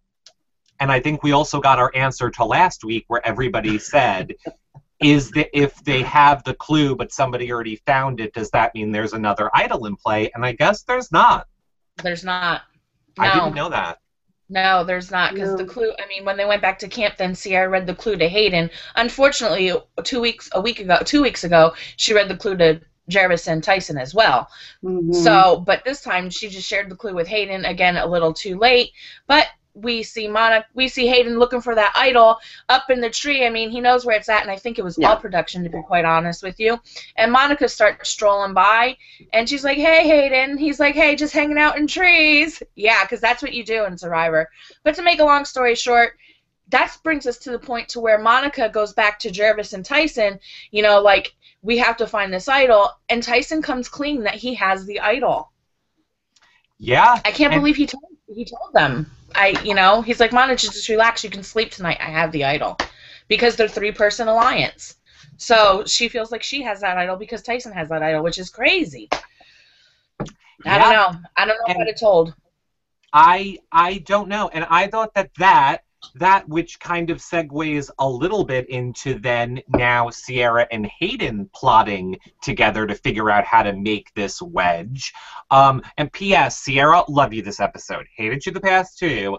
And 0.82 0.92
I 0.92 1.00
think 1.00 1.24
we 1.24 1.32
also 1.32 1.60
got 1.60 1.80
our 1.80 1.92
answer 1.96 2.30
to 2.32 2.46
last 2.46 2.84
week, 2.84 3.06
where 3.08 3.26
everybody 3.26 3.80
said, 3.94 4.34
"Is 5.02 5.32
that 5.32 5.50
if 5.58 5.82
they 5.86 6.02
have 6.04 6.44
the 6.44 6.54
clue, 6.54 6.96
but 6.96 7.14
somebody 7.14 7.52
already 7.52 7.78
found 7.86 8.20
it, 8.20 8.34
does 8.34 8.50
that 8.52 8.76
mean 8.76 8.92
there's 8.92 9.14
another 9.14 9.50
idol 9.54 9.86
in 9.86 9.96
play?" 9.96 10.30
And 10.34 10.46
I 10.46 10.52
guess 10.52 10.84
there's 10.84 11.12
not. 11.12 11.48
There's 12.04 12.26
not. 12.26 12.64
No. 13.18 13.24
I 13.24 13.34
didn't 13.34 13.56
know 13.56 13.70
that. 13.70 14.00
No, 14.50 14.84
there's 14.84 15.12
not 15.12 15.34
because 15.34 15.56
the 15.56 15.64
clue. 15.64 15.92
I 16.00 16.08
mean, 16.08 16.26
when 16.26 16.36
they 16.38 16.46
went 16.46 16.62
back 16.62 16.80
to 16.80 16.88
camp, 16.88 17.18
then 17.18 17.34
Ciera 17.34 17.70
read 17.70 17.86
the 17.86 17.94
clue 17.96 18.18
to 18.18 18.28
Hayden. 18.28 18.72
Unfortunately, 18.96 19.72
two 20.04 20.20
weeks, 20.20 20.50
a 20.54 20.62
week 20.62 20.80
ago, 20.80 20.98
two 21.06 21.22
weeks 21.22 21.44
ago, 21.44 21.74
she 21.98 22.14
read 22.16 22.30
the 22.30 22.38
clue 22.38 22.58
to 22.58 22.82
Gervase 23.12 23.48
and 23.48 23.64
Tyson 23.64 23.98
as 23.98 24.14
well. 24.14 24.50
mhm. 24.84 25.14
So, 25.14 25.58
but 25.66 25.84
this 25.86 26.02
time 26.02 26.30
she 26.32 26.50
just 26.50 26.68
shared 26.68 26.90
the 26.90 26.96
clue 26.96 27.14
with 27.14 27.28
Hayden 27.28 27.64
again, 27.66 27.96
a 27.98 28.08
little 28.08 28.34
too 28.34 28.58
late. 28.58 28.92
But 29.28 29.48
we 29.74 30.04
see 30.04 30.28
Monica, 30.28 30.66
we 30.74 30.88
see 30.88 31.08
Hayden 31.08 31.40
looking 31.40 31.62
for 31.62 31.76
that 31.76 31.94
idol 31.96 32.38
up 32.70 32.90
in 32.90 33.00
the 33.00 33.10
tree. 33.10 33.46
I 33.46 33.50
mean, 33.50 33.70
he 33.70 33.80
knows 33.80 34.06
where 34.06 34.18
it's 34.18 34.28
at, 34.30 34.42
and 34.42 34.52
I 34.52 34.58
think 34.58 34.78
it 34.78 34.84
was 34.84 34.98
Yeah. 34.98 35.10
all 35.10 35.18
production, 35.18 35.64
to 35.64 35.70
be 35.70 35.82
quite 35.82 36.06
honest 36.06 36.44
with 36.44 36.60
you. 36.60 36.80
And 37.16 37.32
Monica 37.32 37.70
starts 37.70 38.10
strolling 38.10 38.54
by, 38.54 38.98
and 39.32 39.48
she's 39.48 39.64
like, 39.64 39.78
"Hey, 39.78 40.08
Hayden." 40.08 40.58
He's 40.58 40.80
like, 40.80 40.96
"Hey, 40.96 41.16
just 41.16 41.34
hanging 41.34 41.58
out 41.58 41.78
in 41.78 41.88
trees." 41.88 42.62
Yeah, 42.76 43.04
because 43.04 43.22
that's 43.22 43.42
what 43.42 43.54
you 43.54 43.64
do 43.64 43.86
in 43.86 43.98
Survivor. 43.98 44.50
But 44.84 44.96
to 44.96 45.02
make 45.02 45.20
a 45.20 45.26
long 45.26 45.46
story 45.46 45.76
short. 45.76 46.18
That 46.72 46.96
brings 47.04 47.26
us 47.26 47.40
to 47.40 47.50
the 47.50 47.58
point 47.58 47.90
to 47.90 48.00
where 48.00 48.20
Monica 48.20 48.70
goes 48.70 48.94
back 48.94 49.18
to 49.22 49.32
Gervase 49.32 49.74
and 49.74 49.84
Tyson, 49.84 50.40
you 50.70 50.84
know, 50.84 51.02
like 51.02 51.34
we 51.64 51.80
have 51.80 51.98
to 51.98 52.06
find 52.06 52.32
this 52.32 52.48
idol, 52.48 52.92
and 53.10 53.24
Tyson 53.24 53.64
comes 53.64 53.90
clean 53.90 54.22
that 54.26 54.36
he 54.36 54.54
has 54.54 54.86
the 54.86 55.00
idol. 55.00 55.52
Yeah. 56.78 57.20
I 57.26 57.32
can't 57.32 57.54
And- 57.54 57.62
believe 57.62 57.76
he 57.76 57.88
told 57.88 58.04
he 58.36 58.46
told 58.46 58.72
them. 58.74 59.10
I 59.36 59.50
you 59.64 59.74
know 59.76 60.02
he's 60.02 60.20
like 60.20 60.32
Monica, 60.34 60.62
just 60.62 60.90
relax. 60.90 61.24
You 61.24 61.30
can 61.30 61.44
sleep 61.44 61.72
tonight. 61.72 61.98
I 62.00 62.10
have 62.10 62.32
the 62.32 62.44
idol 62.46 62.78
because 63.28 63.56
they're 63.56 63.68
three 63.68 63.92
person 63.92 64.28
alliance. 64.28 64.96
So 65.38 65.86
she 65.86 66.10
feels 66.10 66.32
like 66.32 66.44
she 66.44 66.62
has 66.64 66.82
that 66.82 66.98
idol 66.98 67.16
because 67.16 67.42
Tyson 67.42 67.72
has 67.74 67.90
that 67.90 68.04
idol, 68.04 68.24
which 68.24 68.38
is 68.38 68.50
crazy. 68.50 69.08
I 70.66 70.78
don't 70.78 70.92
know. 70.92 71.20
I 71.38 71.46
don't 71.46 71.58
know 71.60 71.66
And- 71.68 71.78
what 71.78 71.88
it 71.88 71.98
told. 72.00 72.34
I 73.14 73.58
I 73.72 74.00
don't 74.00 74.28
know, 74.30 74.50
and 74.50 74.66
I 74.70 74.88
thought 74.88 75.14
that 75.16 75.34
that 75.36 75.84
that 76.16 76.48
which 76.48 76.80
kind 76.80 77.10
of 77.10 77.18
segues 77.18 77.90
a 78.00 78.08
little 78.08 78.44
bit 78.44 78.70
into 78.70 79.20
then 79.20 79.62
now 79.70 80.10
Ciera 80.10 80.66
and 80.72 80.90
Hayden 81.00 81.50
plotting 81.54 82.18
together 82.42 82.88
to 82.88 82.96
figure 82.96 83.30
out 83.30 83.46
how 83.46 83.64
to 83.64 83.74
make 83.74 84.14
this 84.16 84.42
wedge. 84.42 85.14
Um, 85.52 85.82
and 85.98 86.12
P.S. 86.12 86.64
Ciera, 86.64 87.06
love 87.10 87.34
you 87.34 87.42
this 87.42 87.60
episode. 87.60 88.06
Hated 88.16 88.46
you 88.46 88.52
the 88.52 88.62
past 88.62 88.98
two. 88.98 89.38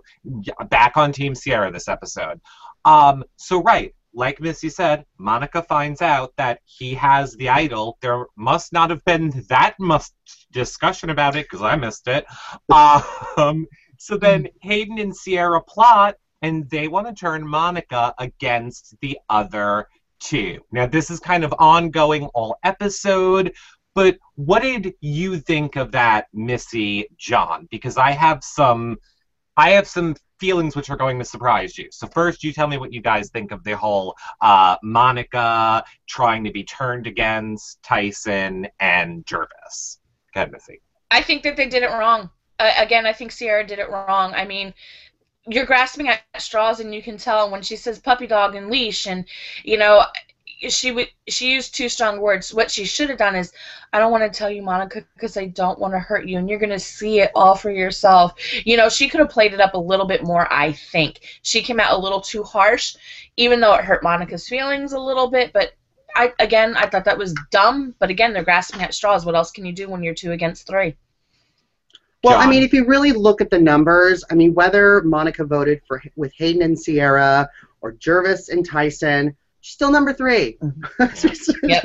Back 0.69 0.97
on 0.97 1.12
Team 1.12 1.35
Ciera 1.35 1.73
this 1.73 1.88
episode. 1.88 2.40
Um, 2.85 3.25
so 3.37 3.62
right. 3.62 3.95
Like 4.12 4.40
Missy 4.40 4.71
said, 4.71 5.07
Monica 5.19 5.62
finds 5.62 6.02
out 6.02 6.33
that 6.37 6.61
he 6.64 6.95
has 6.95 7.37
the 7.37 7.49
idol. 7.49 7.97
There 8.02 8.26
must 8.37 8.73
not 8.73 8.90
have 8.90 9.05
been 9.05 9.45
that 9.49 9.76
much 9.79 10.07
discussion 10.50 11.11
about 11.11 11.37
it 11.37 11.47
because 11.49 11.62
I 11.62 11.76
missed 11.76 12.09
it. 12.09 12.26
Um, 13.37 13.67
so 14.00 14.17
then 14.17 14.49
Hayden 14.62 14.99
and 14.99 15.12
Ciera 15.12 15.64
plot, 15.64 16.17
and 16.42 16.68
they 16.70 16.88
want 16.88 17.06
to 17.06 17.14
turn 17.14 17.47
Monica 17.47 18.14
against 18.18 18.94
the 19.00 19.18
other 19.28 19.88
two. 20.20 20.61
Now, 20.70 20.87
this 20.87 21.11
is 21.11 21.20
kind 21.20 21.44
of 21.44 21.54
ongoing 21.59 22.26
all 22.26 22.59
episode, 22.62 23.52
but 23.94 24.18
what 24.37 24.62
did 24.62 24.94
you 25.00 25.38
think 25.38 25.76
of 25.76 25.92
that, 25.92 26.26
Missy 26.32 27.09
John? 27.16 27.68
Because 27.70 27.97
I 27.97 28.12
have 28.12 28.44
some, 28.44 28.97
I 29.56 29.70
have 29.70 29.87
some 29.87 30.14
feelings 30.38 30.75
which 30.75 30.88
are 30.88 30.97
going 30.97 31.18
to 31.18 31.25
surprise 31.25 31.76
you. 31.76 31.88
So 31.90 32.06
first, 32.06 32.42
you 32.42 32.52
tell 32.52 32.66
me 32.66 32.78
what 32.78 32.92
you 32.92 33.02
guys 33.02 33.28
think 33.30 33.52
of 33.52 33.62
the 33.64 33.76
whole 33.76 34.16
uh, 34.40 34.76
Monica 34.82 35.85
trying 36.06 36.44
to 36.44 36.50
be 36.50 36.64
turned 36.64 37.06
against 37.06 37.82
Tyson 37.82 38.68
and 38.80 39.25
Gervase. 39.26 39.99
Go 40.35 40.40
ahead, 40.40 40.52
Missy. 40.52 40.80
I 41.11 41.23
think 41.23 41.42
that 41.42 41.56
they 41.56 41.68
did 41.68 41.82
it 41.82 41.90
wrong. 41.90 42.30
Uh, 42.59 42.70
again, 42.78 43.06
I 43.06 43.12
think 43.12 43.32
Ciera 43.32 43.66
did 43.66 43.78
it 43.78 43.90
wrong. 43.90 44.32
I 44.35 44.44
mean, 44.44 44.73
you're 45.47 45.66
grasping 45.66 46.09
at 46.09 46.23
straws, 46.38 46.80
and 46.80 46.94
you 46.94 47.02
can 47.02 47.16
tell 47.16 47.50
when 47.50 47.62
she 47.62 47.76
says 47.76 47.99
puppy 47.99 48.26
dog 48.26 48.54
and 48.54 48.70
leash, 48.70 49.06
and 49.06 49.25
you 49.64 49.76
know, 49.76 50.04
she 50.68 50.92
would 50.92 51.09
she 51.28 51.52
used 51.52 51.75
two 51.75 51.88
strong 51.88 52.20
words. 52.20 52.52
What 52.52 52.70
she 52.70 52.85
should 52.85 53.09
have 53.09 53.18
done 53.18 53.35
is, 53.35 53.52
I 53.92 53.99
don't 53.99 54.12
want 54.12 54.30
to 54.30 54.38
tell 54.38 54.50
you, 54.50 54.62
Monica, 54.62 55.04
because 55.14 55.37
I 55.37 55.47
don't 55.47 55.78
want 55.78 55.94
to 55.94 55.99
hurt 55.99 56.26
you, 56.26 56.38
and 56.38 56.49
you're 56.49 56.59
gonna 56.59 56.78
see 56.78 57.20
it 57.20 57.30
all 57.35 57.54
for 57.54 57.70
yourself. 57.70 58.35
You 58.64 58.76
know, 58.76 58.88
she 58.88 59.09
could 59.09 59.20
have 59.20 59.30
played 59.30 59.54
it 59.54 59.61
up 59.61 59.75
a 59.75 59.78
little 59.78 60.06
bit 60.06 60.23
more. 60.25 60.52
I 60.52 60.73
think 60.73 61.20
she 61.42 61.62
came 61.62 61.80
out 61.80 61.92
a 61.92 62.02
little 62.02 62.20
too 62.20 62.42
harsh, 62.42 62.97
even 63.37 63.61
though 63.61 63.75
it 63.75 63.85
hurt 63.85 64.02
Monica's 64.02 64.49
feelings 64.49 64.92
a 64.92 65.00
little 65.00 65.30
bit. 65.30 65.52
But 65.52 65.73
I 66.14 66.32
again, 66.38 66.76
I 66.76 66.87
thought 66.87 67.04
that 67.06 67.18
was 67.18 67.35
dumb. 67.50 67.94
But 67.99 68.11
again, 68.11 68.32
they're 68.32 68.44
grasping 68.44 68.82
at 68.82 68.94
straws. 68.94 69.25
What 69.25 69.37
else 69.37 69.50
can 69.50 69.64
you 69.64 69.73
do 69.73 69.88
when 69.88 70.02
you're 70.02 70.14
two 70.14 70.32
against 70.32 70.66
three? 70.66 70.97
Well, 72.23 72.39
I 72.39 72.47
mean, 72.47 72.62
if 72.62 72.73
you 72.73 72.85
really 72.87 73.12
look 73.12 73.41
at 73.41 73.49
the 73.50 73.59
numbers, 73.59 74.23
I 74.31 74.35
mean, 74.35 74.53
whether 74.55 75.00
Monica 75.03 75.45
voted 75.45 75.81
for 75.87 76.03
with 76.17 76.33
Hayden 76.37 76.61
and 76.62 76.77
Ciera 76.77 77.49
or 77.81 77.93
Gervase 77.95 78.50
and 78.50 78.65
Tyson, 78.67 79.35
she's 79.61 79.73
still 79.75 79.91
number 79.91 80.12
3 80.12 80.59
Yep. 81.62 81.85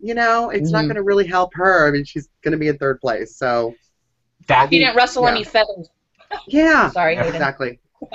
You 0.00 0.14
know, 0.14 0.50
it's 0.50 0.70
not 0.70 0.80
Mhm. 0.84 0.88
going 0.88 0.96
to 0.96 1.02
really 1.02 1.26
help 1.26 1.54
her. 1.54 1.86
I 1.88 1.90
mean, 1.90 2.04
she's 2.04 2.28
going 2.42 2.52
to 2.52 2.58
be 2.58 2.68
in 2.68 2.76
third 2.76 3.00
place. 3.00 3.36
So, 3.36 3.74
That 4.48 4.68
He 4.68 4.78
didn't 4.80 4.94
rustle 4.96 5.24
Yeah. 5.24 5.30
any 5.30 5.44
feathers. 5.44 5.88
yeah, 6.46 6.90
Sorry, 6.90 7.14
Hayden. 7.16 7.32
exactly. 7.32 7.80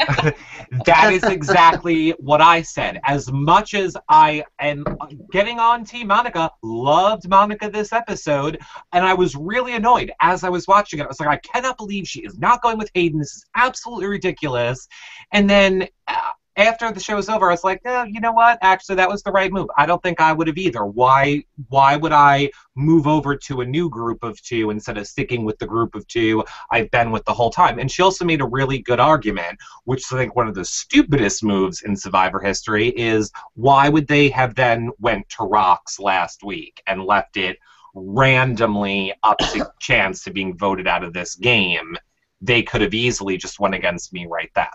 that 0.86 1.10
is 1.12 1.24
exactly 1.24 2.12
what 2.12 2.42
I 2.42 2.62
said. 2.62 3.00
As 3.04 3.32
much 3.32 3.74
as 3.74 3.96
I 4.10 4.44
am 4.60 4.86
getting 5.32 5.60
on 5.60 5.84
Team 5.84 6.08
Monica, 6.08 6.52
loved 6.64 7.28
Monica 7.28 7.70
this 7.70 7.92
episode, 7.94 8.60
and 8.94 9.06
I 9.06 9.14
was 9.14 9.36
really 9.36 9.74
annoyed 9.74 10.12
as 10.22 10.44
I 10.44 10.50
was 10.50 10.68
watching 10.68 11.00
it. 11.00 11.04
I 11.04 11.08
was 11.08 11.20
like, 11.20 11.30
I 11.30 11.38
cannot 11.38 11.78
believe 11.78 12.08
she 12.08 12.22
is 12.22 12.38
not 12.38 12.62
going 12.62 12.78
with 12.78 12.92
Hayden. 12.94 13.20
This 13.20 13.36
is 13.36 13.46
absolutely 13.56 14.08
ridiculous. 14.08 14.88
And 15.32 15.50
then 15.50 15.88
uh, 16.08 16.32
after 16.64 16.92
the 16.92 17.00
show 17.00 17.16
was 17.16 17.30
over, 17.30 17.50
I 17.50 17.54
was 17.54 17.64
like, 17.64 17.84
no, 17.86 18.04
you 18.04 18.20
know 18.20 18.32
what? 18.32 18.58
Actually, 18.62 18.96
that 18.96 19.10
was 19.10 19.24
the 19.24 19.32
right 19.32 19.52
move. 19.52 19.68
I 19.78 19.86
don't 19.86 20.02
think 20.02 20.20
I 20.20 20.34
would 20.34 20.48
have 20.48 20.58
either. 20.58 20.86
Why? 20.86 21.44
Why 21.70 21.96
would 21.96 22.12
I 22.12 22.52
move 22.76 23.08
over 23.08 23.36
to 23.36 23.62
a 23.62 23.66
new 23.66 23.90
group 23.90 24.24
of 24.24 24.42
two 24.42 24.70
instead 24.70 24.98
of 24.98 25.08
sticking 25.08 25.46
with 25.46 25.60
the 25.60 25.68
group 25.68 25.96
of 25.96 26.08
two 26.08 26.44
I've 26.72 26.92
been 26.92 27.12
with 27.12 27.26
the 27.26 27.34
whole 27.34 27.52
time? 27.52 27.80
And 27.80 27.92
she 27.92 28.02
also 28.02 28.26
made 28.26 28.42
a 28.42 28.46
really 28.46 28.80
good 28.80 29.00
argument 29.00 29.60
which 29.86 30.12
I 30.12 30.18
think 30.18 30.36
one 30.36 30.48
of 30.48 30.56
the 30.56 30.66
stupidest 30.66 31.44
moves 31.44 31.82
in 31.82 31.96
Survivor 31.96 32.40
history 32.40 32.90
is 32.90 33.32
why 33.56 33.90
would 33.90 34.08
they 34.08 34.30
have 34.30 34.56
then 34.56 34.90
went 35.00 35.28
to 35.30 35.44
Rocks 35.44 36.00
last 36.00 36.44
week 36.44 36.82
and 36.88 37.04
left 37.04 37.38
it 37.38 37.58
randomly 37.94 39.14
up 39.24 39.38
to 39.40 39.72
chance 39.80 40.24
to 40.24 40.32
being 40.32 40.58
voted 40.58 40.88
out 40.88 41.04
of 41.04 41.14
this 41.14 41.36
game? 41.36 41.98
They 42.42 42.64
could 42.64 42.82
have 42.82 42.94
easily 42.94 43.38
just 43.38 43.60
went 43.60 43.76
against 43.76 44.14
me 44.14 44.28
right 44.30 44.52
then. 44.56 44.68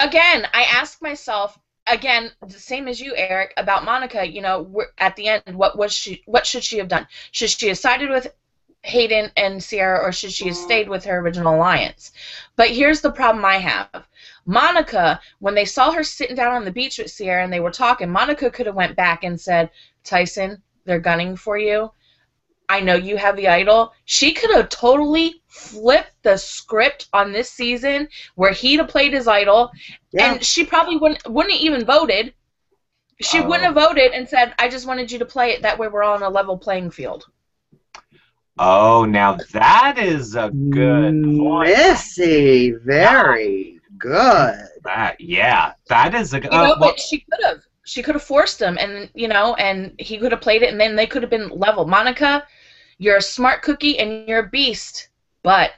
Again, 0.00 0.46
I 0.52 0.62
ask 0.64 1.00
myself 1.00 1.58
again, 1.86 2.30
the 2.42 2.58
same 2.58 2.88
as 2.88 3.00
you, 3.00 3.14
Eric, 3.16 3.54
about 3.56 3.84
Monica. 3.84 4.26
You 4.26 4.42
know, 4.42 4.82
at 4.98 5.16
the 5.16 5.28
end, 5.28 5.42
what 5.54 5.78
was 5.78 5.92
she? 5.92 6.22
What 6.26 6.46
should 6.46 6.64
she 6.64 6.78
have 6.78 6.88
done? 6.88 7.06
Should 7.30 7.50
she 7.50 7.68
have 7.68 7.78
sided 7.78 8.10
with 8.10 8.32
Hayden 8.82 9.30
and 9.36 9.60
Ciera, 9.60 10.02
or 10.02 10.12
should 10.12 10.32
she 10.32 10.46
have 10.46 10.56
stayed 10.56 10.88
with 10.88 11.04
her 11.04 11.18
original 11.18 11.54
alliance? 11.54 12.12
But 12.56 12.70
here's 12.70 13.00
the 13.00 13.10
problem 13.10 13.44
I 13.44 13.58
have. 13.58 14.06
Monica, 14.44 15.20
when 15.40 15.54
they 15.54 15.64
saw 15.64 15.90
her 15.90 16.04
sitting 16.04 16.36
down 16.36 16.54
on 16.54 16.64
the 16.64 16.70
beach 16.70 16.98
with 16.98 17.08
Ciera 17.08 17.42
and 17.42 17.52
they 17.52 17.60
were 17.60 17.70
talking, 17.70 18.10
Monica 18.10 18.50
could 18.50 18.66
have 18.66 18.74
went 18.74 18.96
back 18.96 19.24
and 19.24 19.40
said, 19.40 19.70
"Tyson, 20.04 20.62
they're 20.84 21.00
gunning 21.00 21.36
for 21.36 21.58
you. 21.58 21.90
I 22.68 22.80
know 22.80 22.94
you 22.94 23.16
have 23.16 23.36
the 23.36 23.48
idol." 23.48 23.92
She 24.04 24.32
could 24.32 24.54
have 24.54 24.68
totally 24.68 25.42
flipped 25.56 26.12
the 26.22 26.36
script 26.36 27.08
on 27.12 27.32
this 27.32 27.50
season 27.50 28.08
where 28.34 28.52
he'd 28.52 28.78
have 28.78 28.88
played 28.88 29.12
his 29.12 29.26
idol 29.26 29.70
Yeah. 30.12 30.34
and 30.34 30.44
she 30.44 30.64
probably 30.64 30.96
wouldn't 30.96 31.26
wouldn't 31.28 31.54
have 31.54 31.62
even 31.62 31.84
voted. 31.84 32.34
She 33.20 33.38
Oh. 33.38 33.46
wouldn't 33.46 33.64
have 33.64 33.74
voted 33.74 34.12
and 34.12 34.28
said, 34.28 34.54
"I 34.58 34.68
just 34.68 34.86
wanted 34.86 35.10
you 35.10 35.18
to 35.18 35.24
play 35.24 35.52
it. 35.52 35.62
That 35.62 35.78
way, 35.78 35.88
we're 35.88 36.02
all 36.02 36.14
on 36.16 36.22
a 36.22 36.28
level 36.28 36.58
playing 36.58 36.90
field." 36.90 37.24
Oh, 38.58 39.04
now 39.04 39.36
that 39.52 39.98
is 39.98 40.34
a 40.34 40.50
good 40.50 41.22
point. 41.38 41.68
Missy, 41.68 42.72
very 42.72 43.80
good. 43.98 44.54
That, 44.84 45.20
yeah, 45.20 45.72
that 45.88 46.14
is 46.14 46.32
a 46.32 46.40
good. 46.40 46.52
You 46.52 46.58
know, 46.58 46.64
uh, 46.64 46.76
well, 46.78 46.90
but 46.90 47.00
she 47.00 47.20
could 47.20 47.44
have. 47.44 47.60
She 47.84 48.02
could 48.02 48.14
have 48.14 48.22
forced 48.22 48.60
him, 48.60 48.76
and 48.78 49.08
you 49.14 49.28
know, 49.28 49.54
and 49.54 49.92
he 49.98 50.18
could 50.18 50.32
have 50.32 50.40
played 50.40 50.62
it, 50.62 50.70
and 50.70 50.80
then 50.80 50.96
they 50.96 51.06
could 51.06 51.22
have 51.22 51.30
been 51.30 51.48
level. 51.50 51.86
Monica, 51.86 52.46
you're 52.98 53.16
a 53.16 53.22
smart 53.22 53.62
cookie, 53.62 53.98
and 53.98 54.26
you're 54.28 54.40
a 54.40 54.48
beast, 54.48 55.08
but 55.46 55.74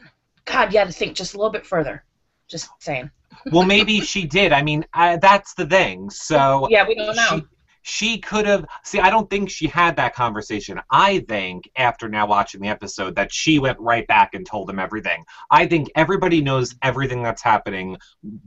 God, 0.46 0.72
you 0.72 0.78
had 0.78 0.88
to 0.88 0.94
think 0.94 1.14
just 1.14 1.34
a 1.34 1.36
little 1.36 1.52
bit 1.52 1.66
further. 1.66 2.02
Just 2.48 2.70
saying. 2.78 3.10
well, 3.52 3.66
maybe 3.66 4.00
she 4.00 4.26
did. 4.26 4.50
I 4.50 4.62
mean, 4.62 4.86
I, 4.94 5.16
that's 5.16 5.52
the 5.52 5.66
thing. 5.66 6.08
So 6.08 6.66
Yeah, 6.70 6.88
we 6.88 6.94
don't 6.94 7.14
know. 7.14 7.36
She, 7.36 7.44
she 7.88 8.18
could 8.18 8.46
have. 8.46 8.66
See, 8.84 9.00
I 9.00 9.10
don't 9.10 9.28
think 9.30 9.48
she 9.50 9.66
had 9.66 9.96
that 9.96 10.14
conversation. 10.14 10.80
I 10.90 11.20
think 11.20 11.70
after 11.76 12.08
now 12.08 12.26
watching 12.26 12.60
the 12.60 12.68
episode 12.68 13.16
that 13.16 13.32
she 13.32 13.58
went 13.58 13.80
right 13.80 14.06
back 14.06 14.34
and 14.34 14.44
told 14.46 14.68
him 14.68 14.78
everything. 14.78 15.24
I 15.50 15.66
think 15.66 15.88
everybody 15.96 16.42
knows 16.42 16.74
everything 16.82 17.22
that's 17.22 17.42
happening 17.42 17.96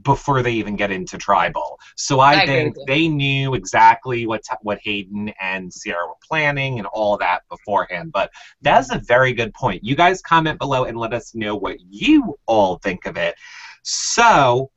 before 0.02 0.42
they 0.42 0.52
even 0.52 0.76
get 0.76 0.92
into 0.92 1.18
tribal. 1.18 1.80
So 1.96 2.20
I, 2.20 2.42
I 2.42 2.46
think 2.46 2.76
they 2.86 3.08
knew 3.08 3.54
exactly 3.54 4.26
what 4.26 4.42
what 4.62 4.78
Hayden 4.82 5.32
and 5.40 5.70
Ciera 5.72 6.06
were 6.06 6.14
planning 6.22 6.78
and 6.78 6.86
all 6.86 7.16
that 7.18 7.42
beforehand. 7.48 8.12
But 8.12 8.30
that's 8.60 8.92
a 8.92 8.98
very 8.98 9.32
good 9.32 9.52
point. 9.54 9.82
You 9.82 9.96
guys 9.96 10.22
comment 10.22 10.58
below 10.60 10.84
and 10.84 10.96
let 10.96 11.12
us 11.12 11.34
know 11.34 11.56
what 11.56 11.78
you 11.90 12.38
all 12.46 12.78
think 12.78 13.06
of 13.06 13.16
it. 13.16 13.34
So 13.82 14.70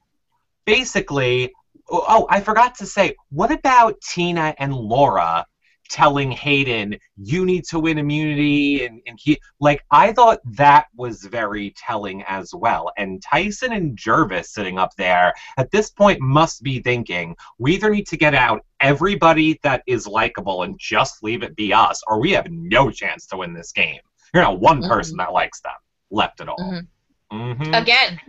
basically, 0.66 1.54
oh, 1.90 2.28
I 2.30 2.40
forgot 2.42 2.76
to 2.76 2.86
say, 2.86 3.16
what 3.30 3.52
about 3.52 4.00
Tina 4.02 4.56
and 4.58 4.74
Laura 4.74 5.46
telling 5.88 6.32
Hayden, 6.32 6.98
you 7.16 7.46
need 7.46 7.64
to 7.66 7.80
win 7.80 8.00
immunity? 8.00 8.86
And, 8.86 9.02
and 9.06 9.20
he, 9.22 9.40
like, 9.60 9.84
I 9.92 10.14
thought 10.14 10.40
that 10.56 10.88
was 10.96 11.24
very 11.24 11.76
telling 11.78 12.24
as 12.24 12.54
well. 12.56 12.92
And 12.98 13.22
Tyson 13.22 13.72
and 13.72 13.96
Gervase 13.96 14.48
sitting 14.48 14.80
up 14.80 14.96
there 14.98 15.34
at 15.58 15.70
this 15.70 15.92
point 15.92 16.20
must 16.22 16.64
be 16.64 16.82
thinking, 16.82 17.36
we 17.60 17.76
either 17.76 17.92
need 17.92 18.08
to 18.08 18.18
get 18.18 18.34
out 18.34 18.66
everybody 18.80 19.60
that 19.62 19.84
is 19.86 20.08
likable 20.08 20.64
and 20.64 20.76
just 20.80 21.22
leave 21.22 21.44
it 21.44 21.56
be 21.56 21.72
us, 21.72 22.02
or 22.08 22.20
we 22.20 22.32
have 22.32 22.50
no 22.50 22.90
chance 22.90 23.28
to 23.28 23.38
win 23.38 23.54
this 23.54 23.72
game. 23.72 24.00
You're 24.34 24.44
not 24.44 24.60
one 24.60 24.82
Mhm. 24.82 24.88
person 24.88 25.18
that 25.18 25.34
likes 25.34 25.62
them 25.62 25.74
left 26.10 26.42
at 26.42 26.50
all. 26.50 26.58
Mhm. 26.60 26.88
hmm 27.32 27.74
Again, 27.74 28.20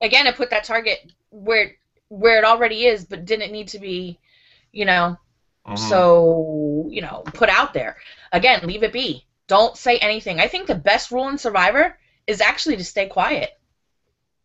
again, 0.00 0.26
it 0.26 0.36
put 0.36 0.50
that 0.50 0.64
target 0.64 1.12
where 1.30 1.72
where 2.08 2.38
it 2.38 2.44
already 2.44 2.86
is, 2.86 3.04
but 3.04 3.24
didn't 3.24 3.52
need 3.52 3.68
to 3.68 3.78
be, 3.78 4.18
you 4.72 4.84
know, 4.84 5.16
Mhm. 5.66 5.78
so 5.78 6.86
you 6.90 7.00
know 7.00 7.22
put 7.32 7.48
out 7.48 7.72
there. 7.72 7.96
Again 8.32 8.60
leave 8.66 8.82
it 8.82 8.92
be. 8.92 9.26
Don't 9.46 9.76
say 9.76 9.98
anything. 9.98 10.40
I 10.40 10.48
think 10.48 10.66
the 10.66 10.74
best 10.74 11.10
rule 11.10 11.28
in 11.28 11.38
survivor 11.38 11.98
is 12.26 12.40
actually 12.40 12.76
to 12.76 12.84
stay 12.84 13.06
quiet. 13.06 13.50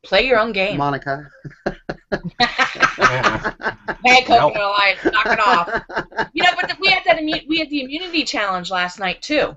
Play 0.04 0.26
your 0.28 0.40
own 0.40 0.52
game. 0.54 0.78
Monica. 0.78 1.30
Yeah. 2.40 3.54
hey 4.06 4.22
coconut 4.24 4.56
alliance 4.62 5.04
knock 5.06 5.26
it 5.26 5.40
off. 5.40 6.30
You 6.34 6.44
know 6.44 6.52
but 6.60 6.80
we 6.80 6.88
had 6.90 7.04
that 7.06 7.18
immu- 7.18 7.48
we 7.48 7.60
had 7.60 7.70
the 7.70 7.82
immunity 7.82 8.24
challenge 8.24 8.72
last 8.72 9.00
night 9.00 9.22
too 9.22 9.56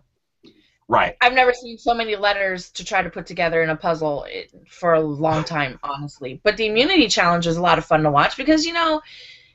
Right. 0.92 1.16
i've 1.22 1.32
never 1.32 1.54
seen 1.54 1.78
so 1.78 1.94
many 1.94 2.16
letters 2.16 2.68
to 2.72 2.84
try 2.84 3.00
to 3.00 3.08
put 3.08 3.24
together 3.24 3.62
in 3.62 3.70
a 3.70 3.76
puzzle 3.76 4.26
eh, 4.30 4.44
for 4.68 4.92
a 4.92 5.00
long 5.00 5.42
time 5.56 5.78
honestly. 5.82 6.38
But 6.42 6.58
the 6.58 6.66
immunity 6.66 7.08
challenge 7.08 7.46
is 7.46 7.56
a 7.56 7.62
lot 7.62 7.78
of 7.78 7.86
fun 7.86 8.02
to 8.02 8.10
watch 8.10 8.36
because 8.36 8.66
you 8.66 8.74
know 8.74 9.00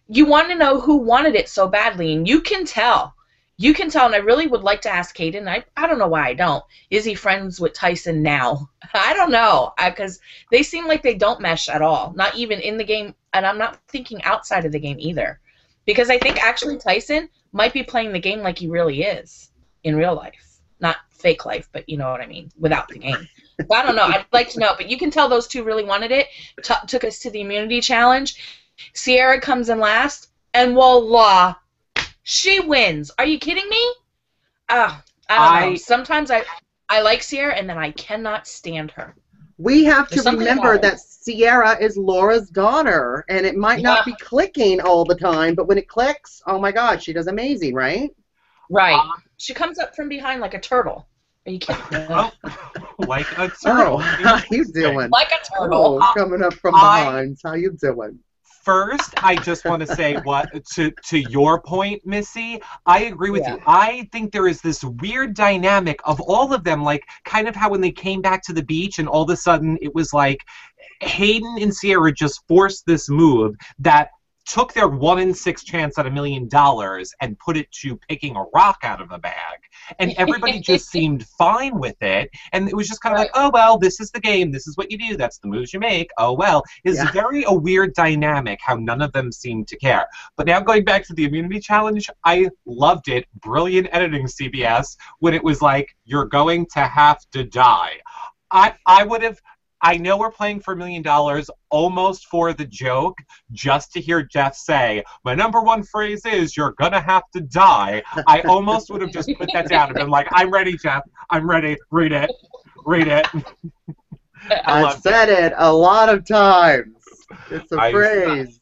you 0.07 0.25
want 0.25 0.49
to 0.49 0.55
know 0.55 0.79
who 0.79 0.97
wanted 0.97 1.35
it 1.35 1.47
so 1.47 1.67
badly 1.67 2.13
and 2.13 2.27
you 2.27 2.41
can 2.41 2.65
tell. 2.65 3.13
You 3.59 3.73
can 3.75 3.89
tell 3.91 4.07
and 4.07 4.15
i 4.15 4.19
really 4.19 4.47
would 4.47 4.63
like 4.63 4.81
to 4.81 4.89
ask 4.89 5.15
Hayden. 5.15 5.47
I, 5.47 5.63
I 5.75 5.85
don't 5.85 5.99
know 5.99 6.07
why 6.07 6.27
i 6.27 6.33
don't. 6.33 6.63
Is 6.89 7.05
he 7.05 7.13
friends 7.13 7.59
with 7.59 7.73
tyson 7.73 8.23
now? 8.23 8.69
I 8.95 9.13
don't 9.13 9.31
know. 9.31 9.73
Because 9.77 10.19
they 10.49 10.63
seem 10.63 10.87
like 10.87 11.03
they 11.03 11.15
don't 11.15 11.41
mesh 11.41 11.69
at 11.69 11.83
all 11.83 12.13
not 12.15 12.35
even 12.35 12.59
in 12.61 12.77
the 12.77 12.83
game 12.83 13.13
and 13.33 13.45
i'm 13.45 13.59
not 13.59 13.79
thinking 13.89 14.23
outside 14.23 14.65
of 14.65 14.71
the 14.71 14.79
game 14.79 14.97
either. 14.99 15.39
Because 15.85 16.09
i 16.09 16.17
think 16.17 16.43
actually 16.43 16.77
tyson 16.77 17.29
might 17.51 17.73
be 17.73 17.83
playing 17.83 18.11
the 18.11 18.19
game 18.19 18.39
like 18.39 18.57
he 18.57 18.67
really 18.67 19.03
is 19.03 19.51
in 19.83 19.95
real 19.95 20.15
life 20.15 20.46
not 20.79 20.97
fake 21.09 21.45
life 21.45 21.67
but 21.71 21.87
you 21.89 21.97
know 21.97 22.09
what 22.11 22.21
i 22.21 22.27
mean 22.27 22.49
without 22.59 22.87
the 22.87 22.97
game 22.99 23.27
so 23.69 23.75
i 23.75 23.83
don't 23.83 23.95
know 23.95 24.03
i'd 24.03 24.25
like 24.33 24.49
to 24.49 24.59
know 24.59 24.73
but 24.77 24.89
you 24.89 24.97
can 24.97 25.09
tell 25.11 25.27
those 25.27 25.47
two 25.47 25.63
really 25.63 25.83
wanted 25.83 26.11
it 26.11 26.27
T- 26.63 26.73
took 26.87 27.03
us 27.03 27.19
to 27.19 27.29
the 27.31 27.41
immunity 27.41 27.81
challenge 27.81 28.35
Ciera 28.93 29.41
comes 29.41 29.69
in 29.69 29.79
last, 29.79 30.29
and 30.53 30.73
voila, 30.73 31.55
she 32.23 32.59
wins. 32.59 33.11
Are 33.17 33.25
you 33.25 33.39
kidding 33.39 33.67
me? 33.69 33.93
Ah, 34.69 35.03
I 35.29 35.39
don't 35.39 35.53
know. 35.53 35.71
I- 35.71 35.75
Sometimes 35.75 36.29
I 36.29 36.43
I 36.89 37.01
like 37.01 37.21
Ciera, 37.21 37.57
and 37.57 37.67
then 37.67 37.77
I 37.77 37.91
cannot 37.91 38.47
stand 38.47 38.91
her. 38.91 39.15
We 39.57 39.83
have 39.85 40.07
to 40.09 40.15
There's 40.15 40.23
something 40.23 40.47
remember 40.47 40.77
that 40.77 40.97
Ciera 40.97 41.81
is 41.81 41.97
Laura's 41.97 42.49
daughter, 42.49 43.25
and 43.29 43.45
it 43.45 43.55
might 43.55 43.81
not 43.81 43.99
Yeah. 43.99 44.03
be 44.05 44.13
clicking 44.23 44.79
all 44.79 45.03
the 45.05 45.15
time, 45.15 45.55
but 45.55 45.67
when 45.67 45.79
it 45.79 45.87
clicks, 45.87 46.41
oh 46.45 46.59
my 46.59 46.71
God, 46.71 47.01
she 47.01 47.13
does 47.13 47.27
amazing, 47.27 47.73
right? 47.73 48.11
Right. 48.69 48.95
Uh, 48.95 49.19
she 49.37 49.53
comes 49.53 49.79
up 49.79 49.95
from 49.95 50.09
behind 50.09 50.41
like 50.41 50.53
a 50.53 50.59
turtle. 50.59 51.07
Are 51.45 51.51
you 51.51 51.59
kidding? 51.59 51.81
me? 51.91 52.05
Oh, 52.09 52.31
like 52.99 53.25
a 53.37 53.43
Oh, 53.43 53.49
turtle. 53.63 53.97
how 53.99 54.41
you 54.51 54.65
doing? 54.65 55.09
like 55.09 55.31
a 55.31 55.43
turtle. 55.57 55.99
Oh, 56.01 56.13
coming 56.15 56.43
up 56.43 56.53
from 56.55 56.75
I- 56.75 57.03
behind. 57.05 57.37
How 57.43 57.53
you 57.53 57.71
doing? 57.79 58.19
First, 58.63 59.13
I 59.23 59.37
just 59.37 59.63
want 59.63 59.79
to 59.79 59.95
say 59.95 60.17
what 60.23 60.49
to 60.73 60.91
to 61.05 61.17
your 61.17 61.61
point, 61.61 62.05
Missy. 62.05 62.61
I 62.85 63.05
agree 63.05 63.29
with 63.29 63.43
Yeah. 63.43 63.53
you. 63.55 63.61
I 63.65 64.09
think 64.11 64.33
there 64.33 64.45
is 64.45 64.59
this 64.59 64.83
weird 64.83 65.35
dynamic 65.35 66.01
of 66.03 66.19
all 66.19 66.53
of 66.53 66.65
them, 66.65 66.83
like 66.83 67.05
kind 67.23 67.47
of 67.47 67.55
how 67.55 67.69
when 67.69 67.79
they 67.79 67.91
came 67.91 68.21
back 68.21 68.43
to 68.43 68.51
the 68.51 68.61
beach 68.63 68.99
and 68.99 69.07
all 69.07 69.21
of 69.23 69.29
a 69.29 69.37
sudden 69.37 69.77
it 69.81 69.95
was 69.95 70.11
like 70.13 70.39
Hayden 70.99 71.57
and 71.61 71.71
Ciera 71.71 72.13
just 72.13 72.45
forced 72.49 72.85
this 72.85 73.07
move 73.09 73.55
that 73.79 74.09
took 74.47 74.73
their 74.73 74.87
one 74.87 75.19
in 75.19 75.33
six 75.33 75.63
chance 75.63 75.97
at 75.97 76.05
a 76.05 76.11
million 76.11 76.47
dollars 76.47 77.13
and 77.21 77.37
put 77.39 77.57
it 77.57 77.69
to 77.71 77.97
picking 78.09 78.35
a 78.35 78.43
rock 78.55 78.77
out 78.83 79.01
of 79.01 79.11
a 79.11 79.19
bag. 79.19 79.59
And 79.99 80.13
everybody 80.17 80.59
just 80.59 80.89
seemed 80.91 81.25
fine 81.37 81.77
with 81.79 82.01
it. 82.01 82.29
And 82.53 82.69
it 82.69 82.75
was 82.75 82.87
just 82.87 83.01
kind 83.01 83.13
of 83.13 83.19
like, 83.19 83.31
oh, 83.35 83.51
well, 83.53 83.77
this 83.77 83.99
is 83.99 84.09
the 84.11 84.19
game. 84.21 84.51
This 84.51 84.67
is 84.67 84.77
what 84.77 84.89
you 84.91 84.97
do. 84.97 85.17
That's 85.17 85.37
the 85.39 85.47
moves 85.47 85.73
you 85.73 85.79
make. 85.79 86.09
Oh, 86.17 86.33
well. 86.33 86.63
It's 86.83 86.97
Yeah. 86.97 87.11
very 87.11 87.43
a 87.45 87.53
weird 87.53 87.93
dynamic 87.93 88.59
how 88.61 88.75
none 88.75 89.01
of 89.01 89.11
them 89.11 89.31
seem 89.31 89.65
to 89.65 89.77
care. 89.77 90.07
But 90.37 90.47
now 90.47 90.59
going 90.61 90.83
back 90.85 91.05
to 91.07 91.13
the 91.13 91.25
immunity 91.25 91.59
challenge, 91.59 92.09
I 92.23 92.47
loved 92.65 93.09
it. 93.09 93.25
Brilliant 93.41 93.89
editing, 93.91 94.27
CBS, 94.27 94.95
when 95.19 95.33
it 95.33 95.43
was 95.43 95.61
like, 95.61 95.95
you're 96.05 96.25
going 96.25 96.65
to 96.73 96.81
have 96.81 97.19
to 97.31 97.43
die. 97.43 97.93
I, 98.49 98.75
I 98.85 99.03
would 99.03 99.21
have. 99.23 99.39
I 99.81 99.97
know 99.97 100.17
we're 100.17 100.31
playing 100.31 100.61
for 100.61 100.73
a 100.73 100.77
million 100.77 101.01
dollars 101.03 101.49
almost 101.69 102.27
for 102.27 102.53
the 102.53 102.65
joke, 102.65 103.17
just 103.51 103.91
to 103.93 104.01
hear 104.01 104.23
Jeff 104.23 104.55
say, 104.55 105.03
My 105.23 105.35
number 105.35 105.61
one 105.61 105.83
phrase 105.83 106.25
is, 106.25 106.57
You're 106.57 106.73
gonna 106.79 107.01
have 107.01 107.23
to 107.33 107.41
die. 107.41 108.01
I 108.27 108.41
almost 108.41 108.89
would 108.89 109.01
have 109.01 109.11
just 109.11 109.29
put 109.37 109.49
that 109.53 109.69
down 109.69 109.89
and 109.89 109.95
been 109.95 110.09
like, 110.09 110.27
I'm 110.31 110.51
ready, 110.51 110.77
Jeff. 110.77 111.03
I'm 111.29 111.49
ready. 111.49 111.77
Read 111.91 112.11
it. 112.11 112.31
Read 112.85 113.07
it. 113.07 113.27
I 114.49 114.61
I've 114.65 114.83
love 114.83 115.01
said 115.01 115.29
it 115.29 115.53
a 115.57 115.71
lot 115.73 116.09
of 116.09 116.25
times. 116.25 116.95
It's 117.51 117.71
a 117.71 117.79
I- 117.79 117.91
phrase. 117.91 118.59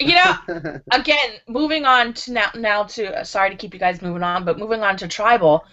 You 0.00 0.14
know, 0.14 0.34
again, 0.92 1.30
moving 1.48 1.84
on 1.84 2.14
to 2.14 2.32
now, 2.32 2.50
now 2.54 2.82
to 2.84 3.18
uh, 3.20 3.24
sorry 3.24 3.50
to 3.50 3.56
keep 3.56 3.74
you 3.74 3.80
guys 3.80 4.00
moving 4.00 4.22
on, 4.22 4.44
but 4.44 4.56
moving 4.56 4.82
on 4.82 4.96
to 4.98 5.08
tribal. 5.08 5.64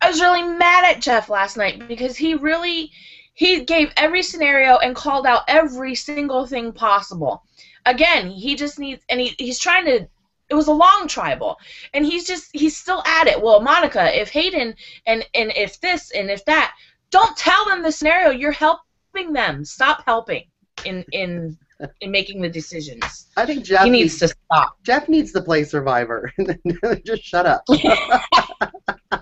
I 0.00 0.08
was 0.08 0.20
really 0.20 0.44
mad 0.44 0.84
at 0.84 1.02
Jeff 1.02 1.28
last 1.28 1.56
night 1.56 1.88
because 1.88 2.16
he 2.16 2.34
really 2.34 2.92
he 3.36 3.64
gave 3.64 3.92
every 3.98 4.22
scenario 4.22 4.78
and 4.78 4.96
called 4.96 5.26
out 5.26 5.42
every 5.46 5.94
single 5.94 6.46
thing 6.46 6.72
possible. 6.72 7.44
Again, 7.84 8.30
he 8.30 8.56
just 8.56 8.78
needs 8.78 9.04
and 9.10 9.20
he, 9.20 9.34
he's 9.38 9.58
trying 9.58 9.84
to 9.84 10.08
it 10.48 10.54
was 10.54 10.68
a 10.68 10.72
long 10.72 11.06
tribal 11.06 11.58
and 11.92 12.04
he's 12.04 12.26
just 12.26 12.48
he's 12.52 12.76
still 12.76 13.02
at 13.06 13.26
it. 13.26 13.40
Well, 13.40 13.60
Monica, 13.60 14.18
if 14.18 14.30
Hayden 14.30 14.74
and 15.06 15.24
and 15.34 15.52
if 15.54 15.78
this 15.80 16.10
and 16.12 16.30
if 16.30 16.44
that, 16.46 16.74
don't 17.10 17.36
tell 17.36 17.66
them 17.66 17.82
the 17.82 17.92
scenario. 17.92 18.30
You're 18.30 18.52
helping 18.52 19.34
them. 19.34 19.66
Stop 19.66 20.04
helping 20.06 20.44
in 20.86 21.04
in 21.12 21.58
in 22.00 22.10
making 22.10 22.40
the 22.40 22.48
decisions. 22.48 23.26
I 23.36 23.44
think 23.44 23.66
Jeff 23.66 23.84
he 23.84 23.90
needs 23.90 24.18
to 24.20 24.28
stop. 24.28 24.78
Jeff 24.82 25.10
needs 25.10 25.32
to 25.32 25.42
play 25.42 25.64
Survivor. 25.64 26.32
Just 27.04 27.22
shut 27.22 27.44
up. 27.44 27.64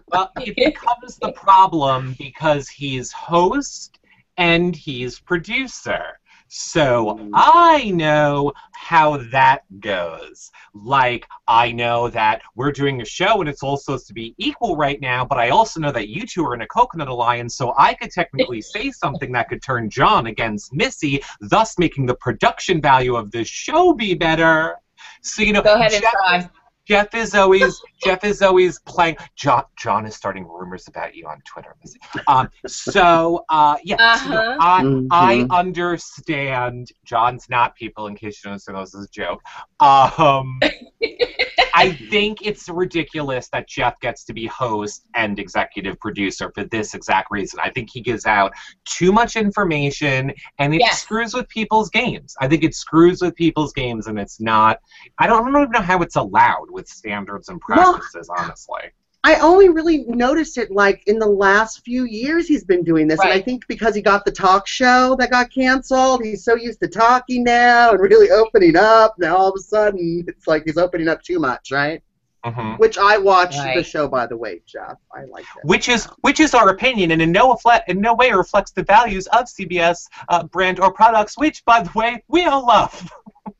Well, 0.08 0.30
it 0.36 0.54
becomes 0.54 1.16
the 1.16 1.32
problem 1.32 2.14
because 2.18 2.68
he's 2.68 3.10
host 3.10 3.98
and 4.36 4.74
he's 4.74 5.18
producer. 5.20 6.18
So 6.48 7.16
Mm. 7.18 7.30
I 7.34 7.90
know 7.90 8.52
how 8.74 9.16
that 9.32 9.62
goes. 9.80 10.50
Like, 10.74 11.26
I 11.48 11.72
know 11.72 12.08
that 12.10 12.42
we're 12.54 12.70
doing 12.70 13.00
a 13.00 13.04
show 13.04 13.40
and 13.40 13.48
it's 13.48 13.62
all 13.62 13.76
supposed 13.76 14.06
to 14.08 14.14
be 14.14 14.34
equal 14.38 14.76
right 14.76 15.00
now, 15.00 15.24
but 15.24 15.38
I 15.38 15.48
also 15.48 15.80
know 15.80 15.90
that 15.92 16.08
you 16.08 16.26
two 16.26 16.44
are 16.44 16.54
in 16.54 16.60
a 16.60 16.66
coconut 16.66 17.08
alliance, 17.08 17.56
so 17.56 17.74
I 17.76 17.94
could 17.94 18.10
technically 18.10 18.60
say 18.74 18.90
something 18.90 19.32
that 19.32 19.48
could 19.48 19.62
turn 19.62 19.90
John 19.90 20.26
against 20.26 20.72
Missy, 20.72 21.22
thus 21.40 21.78
making 21.78 22.06
the 22.06 22.14
production 22.16 22.80
value 22.80 23.16
of 23.16 23.30
this 23.30 23.48
show 23.48 23.92
be 23.94 24.14
better. 24.14 24.76
So, 25.22 25.42
you 25.42 25.52
know, 25.54 25.62
Go 25.62 25.74
ahead 25.74 25.92
and 25.94 26.02
try. 26.04 26.50
Jeff 26.86 27.14
is 27.14 27.34
always 27.34 27.80
Jeff 28.04 28.24
is 28.24 28.42
always 28.42 28.78
playing. 28.80 29.16
John 29.36 29.64
John 29.78 30.06
is 30.06 30.14
starting 30.14 30.46
rumors 30.46 30.86
about 30.88 31.14
you 31.14 31.26
on 31.26 31.40
Twitter. 31.46 31.74
Missy. 31.82 31.98
Um, 32.26 32.48
so 32.66 33.44
uh, 33.48 33.76
yeah, 33.84 33.96
Uh-huh. 33.98 34.56
I 34.60 34.82
Mhm. 34.82 35.06
I 35.10 35.46
understand. 35.50 36.88
John's 37.06 37.48
not 37.48 37.74
people. 37.74 38.06
In 38.06 38.14
case 38.14 38.38
you 38.44 38.48
don't 38.48 38.52
understand, 38.52 38.78
this 38.78 38.94
is 38.94 39.06
a 39.06 39.10
joke. 39.10 39.42
Um, 39.80 40.60
I 41.74 41.92
think 41.92 42.38
it's 42.42 42.68
ridiculous 42.68 43.48
that 43.48 43.68
Jeff 43.68 43.98
gets 44.00 44.24
to 44.24 44.32
be 44.32 44.46
host 44.46 45.06
and 45.14 45.38
executive 45.38 45.98
producer 45.98 46.50
for 46.54 46.64
this 46.64 46.94
exact 46.94 47.28
reason. 47.30 47.58
I 47.62 47.70
think 47.70 47.90
he 47.92 48.00
gives 48.00 48.26
out 48.26 48.52
too 48.84 49.10
much 49.12 49.34
information 49.36 50.32
and 50.58 50.74
it 50.74 50.80
Yes. 50.80 51.02
screws 51.02 51.34
with 51.34 51.48
people's 51.48 51.90
games. 51.90 52.34
I 52.40 52.46
think 52.48 52.62
it 52.62 52.74
screws 52.74 53.20
with 53.20 53.34
people's 53.34 53.72
games 53.72 54.06
and 54.06 54.18
it's 54.18 54.40
not 54.40 54.78
I 55.18 55.26
don't, 55.26 55.46
I 55.48 55.50
don't 55.50 55.62
even 55.62 55.72
know 55.72 55.80
how 55.80 56.00
it's 56.02 56.16
allowed 56.16 56.70
with 56.70 56.86
standards 56.88 57.48
and 57.48 57.60
Well- 57.68 57.94
practices, 57.94 58.30
honestly. 58.38 58.90
I 59.24 59.36
only 59.36 59.70
really 59.70 60.04
noticed 60.06 60.58
it 60.58 60.70
like 60.70 61.02
in 61.06 61.18
the 61.18 61.26
last 61.26 61.82
few 61.84 62.04
years 62.04 62.46
he's 62.46 62.62
been 62.62 62.84
doing 62.84 63.08
this, 63.08 63.18
and 63.20 63.32
I 63.32 63.40
think 63.40 63.66
because 63.68 63.94
he 63.94 64.02
got 64.02 64.24
the 64.26 64.30
talk 64.30 64.66
show 64.66 65.16
that 65.18 65.30
got 65.30 65.50
canceled, 65.50 66.22
he's 66.22 66.44
so 66.44 66.54
used 66.54 66.80
to 66.80 66.88
talking 66.88 67.42
now 67.42 67.90
and 67.92 68.00
really 68.00 68.30
opening 68.30 68.76
up. 68.76 69.14
Now 69.18 69.36
all 69.36 69.48
of 69.48 69.54
a 69.56 69.62
sudden 69.62 70.24
it's 70.28 70.46
like 70.46 70.64
he's 70.66 70.76
opening 70.76 71.08
up 71.08 71.22
too 71.22 71.38
much, 71.38 71.70
right? 71.72 72.02
Mhm. 72.44 72.78
Which 72.78 72.98
I 72.98 73.16
watched 73.16 73.56
the 73.74 73.82
show 73.82 74.06
by 74.06 74.26
the 74.26 74.36
way, 74.36 74.60
Jeff. 74.66 74.98
I 75.14 75.24
like 75.24 75.46
it. 75.56 75.64
Which 75.64 75.88
is 75.88 76.04
which 76.20 76.40
is 76.40 76.52
our 76.52 76.68
opinion, 76.68 77.10
and 77.12 77.22
in 77.22 77.32
no 77.32 77.54
affle- 77.54 77.80
in 77.88 78.02
no 78.02 78.12
way 78.14 78.30
reflects 78.32 78.72
the 78.72 78.82
values 78.82 79.26
of 79.28 79.46
CBS 79.46 80.06
uh, 80.28 80.42
brand 80.42 80.78
or 80.78 80.92
products, 80.92 81.38
which, 81.38 81.64
by 81.64 81.82
the 81.82 81.90
way, 81.94 82.22
we 82.28 82.44
all 82.44 82.66
love. 82.66 83.10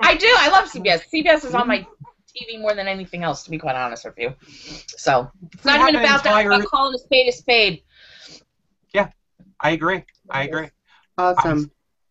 I 0.00 0.14
do. 0.14 0.34
I 0.38 0.48
love 0.48 0.70
CBS. 0.70 1.02
CBS 1.12 1.44
is 1.44 1.54
on 1.54 1.68
my 1.68 1.86
TV 2.36 2.60
more 2.60 2.74
than 2.74 2.86
anything 2.86 3.22
else, 3.22 3.44
to 3.44 3.50
be 3.50 3.58
quite 3.58 3.76
honest 3.76 4.04
with 4.04 4.18
you. 4.18 4.34
So 4.86 5.30
it's 5.52 5.64
not 5.64 5.80
even 5.80 5.96
an 5.96 6.02
about 6.02 6.24
that. 6.24 6.30
It's 6.30 6.44
entire- 6.44 6.52
about 6.52 6.64
calling 6.66 6.94
a 6.94 6.98
spade 6.98 7.28
a 7.28 7.32
spade. 7.32 7.82
Yeah, 8.92 9.08
I 9.60 9.70
agree. 9.70 10.04
I 10.30 10.44
agree. 10.44 10.68
Awesome. 11.18 11.70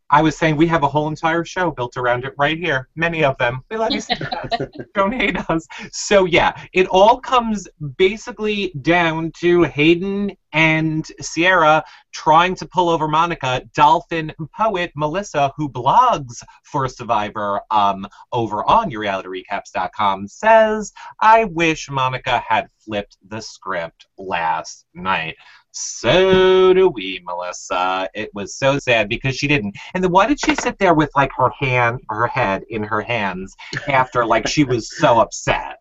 I 0.09 0.21
was 0.21 0.37
saying 0.37 0.55
we 0.55 0.67
have 0.67 0.83
a 0.83 0.87
whole 0.87 1.07
entire 1.07 1.43
show 1.43 1.71
built 1.71 1.97
around 1.97 2.25
it 2.25 2.33
right 2.37 2.57
here. 2.57 2.89
Many 2.95 3.23
of 3.23 3.37
them. 3.39 3.61
We 3.71 3.77
love 3.77 3.91
you. 3.91 4.01
Don't 4.93 5.11
hate 5.11 5.37
us. 5.49 5.65
So 5.91 6.25
yeah, 6.25 6.53
it 6.73 6.87
all 6.87 7.19
comes 7.19 7.67
basically 7.97 8.71
down 8.81 9.31
to 9.39 9.63
Hayden 9.63 10.31
and 10.55 11.05
Ciera 11.21 11.83
trying 12.13 12.55
to 12.55 12.65
pull 12.65 12.89
over 12.89 13.07
Monica. 13.09 13.61
Dolphin 13.75 14.33
poet 14.57 14.91
Melissa, 14.95 15.53
who 15.57 15.69
blogs 15.69 16.41
for 16.63 16.87
Survivor 16.87 17.61
um, 17.69 18.07
over 18.31 18.67
on 18.67 18.89
YourRealityRecaps.com, 18.89 20.27
says, 20.29 20.93
"I 21.21 21.43
wish 21.43 21.89
Monica 21.91 22.39
had 22.39 22.69
flipped 22.79 23.17
the 23.27 23.41
script 23.41 24.07
last 24.17 24.85
night." 24.93 25.35
So 25.71 26.73
do 26.73 26.87
we, 26.87 27.21
Melissa. 27.25 28.07
It 28.15 28.33
was 28.33 28.55
so 28.55 28.79
sad 28.79 29.09
because 29.09 29.35
she 29.35 29.49
didn't. 29.49 29.75
And 29.93 30.01
then 30.01 30.11
why 30.11 30.25
did 30.25 30.39
she 30.39 30.55
sit 30.55 30.79
there 30.79 30.93
with 30.93 31.09
like 31.17 31.31
her 31.35 31.49
hand, 31.49 31.99
her 32.09 32.27
head 32.27 32.63
in 32.69 32.81
her 32.81 33.01
hands 33.01 33.53
after 33.89 34.25
like 34.25 34.47
she 34.47 34.63
was 34.63 34.97
so 34.97 35.19
upset? 35.19 35.79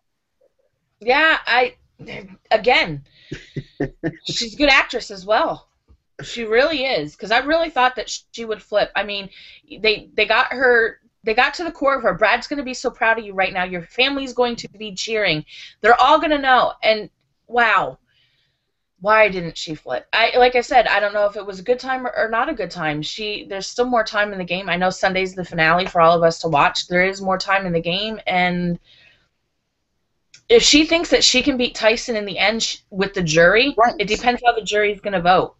Yeah, 0.99 1.37
I 1.45 1.75
again, 2.51 3.05
she's 4.25 4.53
a 4.53 4.57
good 4.57 4.69
actress 4.69 5.11
as 5.11 5.25
well. 5.25 5.69
She 6.23 6.43
really 6.43 6.85
is, 6.85 7.15
because 7.15 7.31
I 7.31 7.39
really 7.39 7.69
thought 7.69 7.95
that 7.97 8.09
she 8.31 8.45
would 8.45 8.61
flip. 8.61 8.91
I 8.95 9.03
mean, 9.03 9.29
they 9.69 10.09
they 10.13 10.25
got 10.25 10.53
her. 10.53 10.99
They 11.23 11.33
got 11.33 11.55
to 11.55 11.63
the 11.63 11.71
core 11.71 11.95
of 11.95 12.03
her. 12.03 12.13
Brad's 12.13 12.47
going 12.47 12.59
to 12.59 12.63
be 12.63 12.75
so 12.75 12.91
proud 12.91 13.17
of 13.17 13.25
you 13.25 13.33
right 13.33 13.51
now. 13.51 13.63
Your 13.63 13.81
family's 13.81 14.33
going 14.33 14.55
to 14.57 14.69
be 14.69 14.93
cheering. 14.93 15.43
They're 15.81 15.99
all 15.99 16.19
going 16.19 16.31
to 16.31 16.37
know. 16.37 16.73
And 16.83 17.09
wow, 17.47 17.97
why 18.99 19.29
didn't 19.29 19.57
she 19.57 19.75
flip? 19.75 20.07
I 20.13 20.37
like 20.37 20.55
I 20.55 20.61
said, 20.61 20.87
I 20.87 20.99
don't 20.99 21.13
know 21.13 21.25
if 21.25 21.35
it 21.35 21.45
was 21.45 21.59
a 21.59 21.63
good 21.63 21.79
time 21.79 22.07
or, 22.07 22.17
or 22.17 22.29
not 22.29 22.49
a 22.49 22.53
good 22.53 22.71
time. 22.71 23.01
She 23.01 23.45
there's 23.49 23.67
still 23.67 23.85
more 23.85 24.03
time 24.03 24.31
in 24.31 24.37
the 24.37 24.45
game. 24.45 24.69
I 24.69 24.77
know 24.77 24.89
Sunday's 24.89 25.35
the 25.35 25.43
finale 25.43 25.85
for 25.85 25.99
all 26.01 26.15
of 26.15 26.23
us 26.23 26.39
to 26.39 26.47
watch. 26.47 26.87
There 26.87 27.05
is 27.05 27.21
more 27.21 27.37
time 27.37 27.65
in 27.65 27.73
the 27.73 27.81
game, 27.81 28.19
and 28.25 28.79
if 30.49 30.61
she 30.63 30.85
thinks 30.85 31.09
that 31.09 31.23
she 31.23 31.41
can 31.41 31.57
beat 31.57 31.75
Tyson 31.75 32.15
in 32.15 32.25
the 32.25 32.37
end 32.37 32.61
sh- 32.63 32.77
with 32.89 33.13
the 33.13 33.23
jury, 33.23 33.73
Right. 33.77 33.95
it 33.99 34.07
depends 34.07 34.41
how 34.45 34.53
the 34.53 34.61
jury's 34.61 34.99
going 35.01 35.13
to 35.13 35.21
vote. 35.21 35.55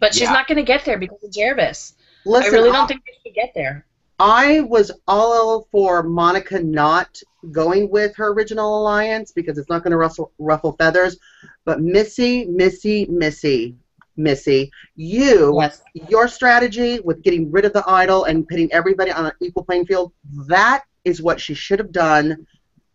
But 0.00 0.14
she's 0.14 0.22
Yeah. 0.22 0.32
not 0.32 0.46
going 0.46 0.56
to 0.56 0.62
get 0.64 0.84
there 0.84 0.98
because 0.98 1.22
of 1.22 1.30
Gervase. 1.30 1.92
Listen, 2.24 2.50
I 2.54 2.56
really 2.56 2.70
don't 2.70 2.86
think 2.88 3.02
she 3.06 3.28
should 3.28 3.34
get 3.34 3.52
there. 3.54 3.84
I 4.20 4.60
was 4.60 4.90
all 5.06 5.68
for 5.70 6.02
Monica 6.02 6.60
not 6.60 7.20
going 7.52 7.88
with 7.90 8.16
her 8.16 8.28
original 8.32 8.80
alliance 8.80 9.32
because 9.32 9.58
it's 9.58 9.68
not 9.68 9.82
going 9.84 9.92
to 9.92 9.96
ruffle, 9.96 10.32
ruffle 10.38 10.72
feathers. 10.72 11.16
But 11.64 11.80
Missy, 11.80 12.44
Missy, 12.46 13.06
Missy, 13.06 13.76
Missy, 14.16 14.72
you, 14.96 15.56
Yes. 15.60 15.82
your 16.08 16.26
strategy 16.26 16.98
with 17.00 17.22
getting 17.22 17.50
rid 17.52 17.64
of 17.64 17.72
the 17.72 17.84
idol 17.88 18.24
and 18.24 18.48
putting 18.48 18.72
everybody 18.72 19.12
on 19.12 19.26
an 19.26 19.32
equal 19.40 19.64
playing 19.64 19.86
field, 19.86 20.12
that 20.48 20.82
is 21.04 21.22
what 21.22 21.40
she 21.40 21.54
should 21.54 21.78
have 21.78 21.92
done. 21.92 22.44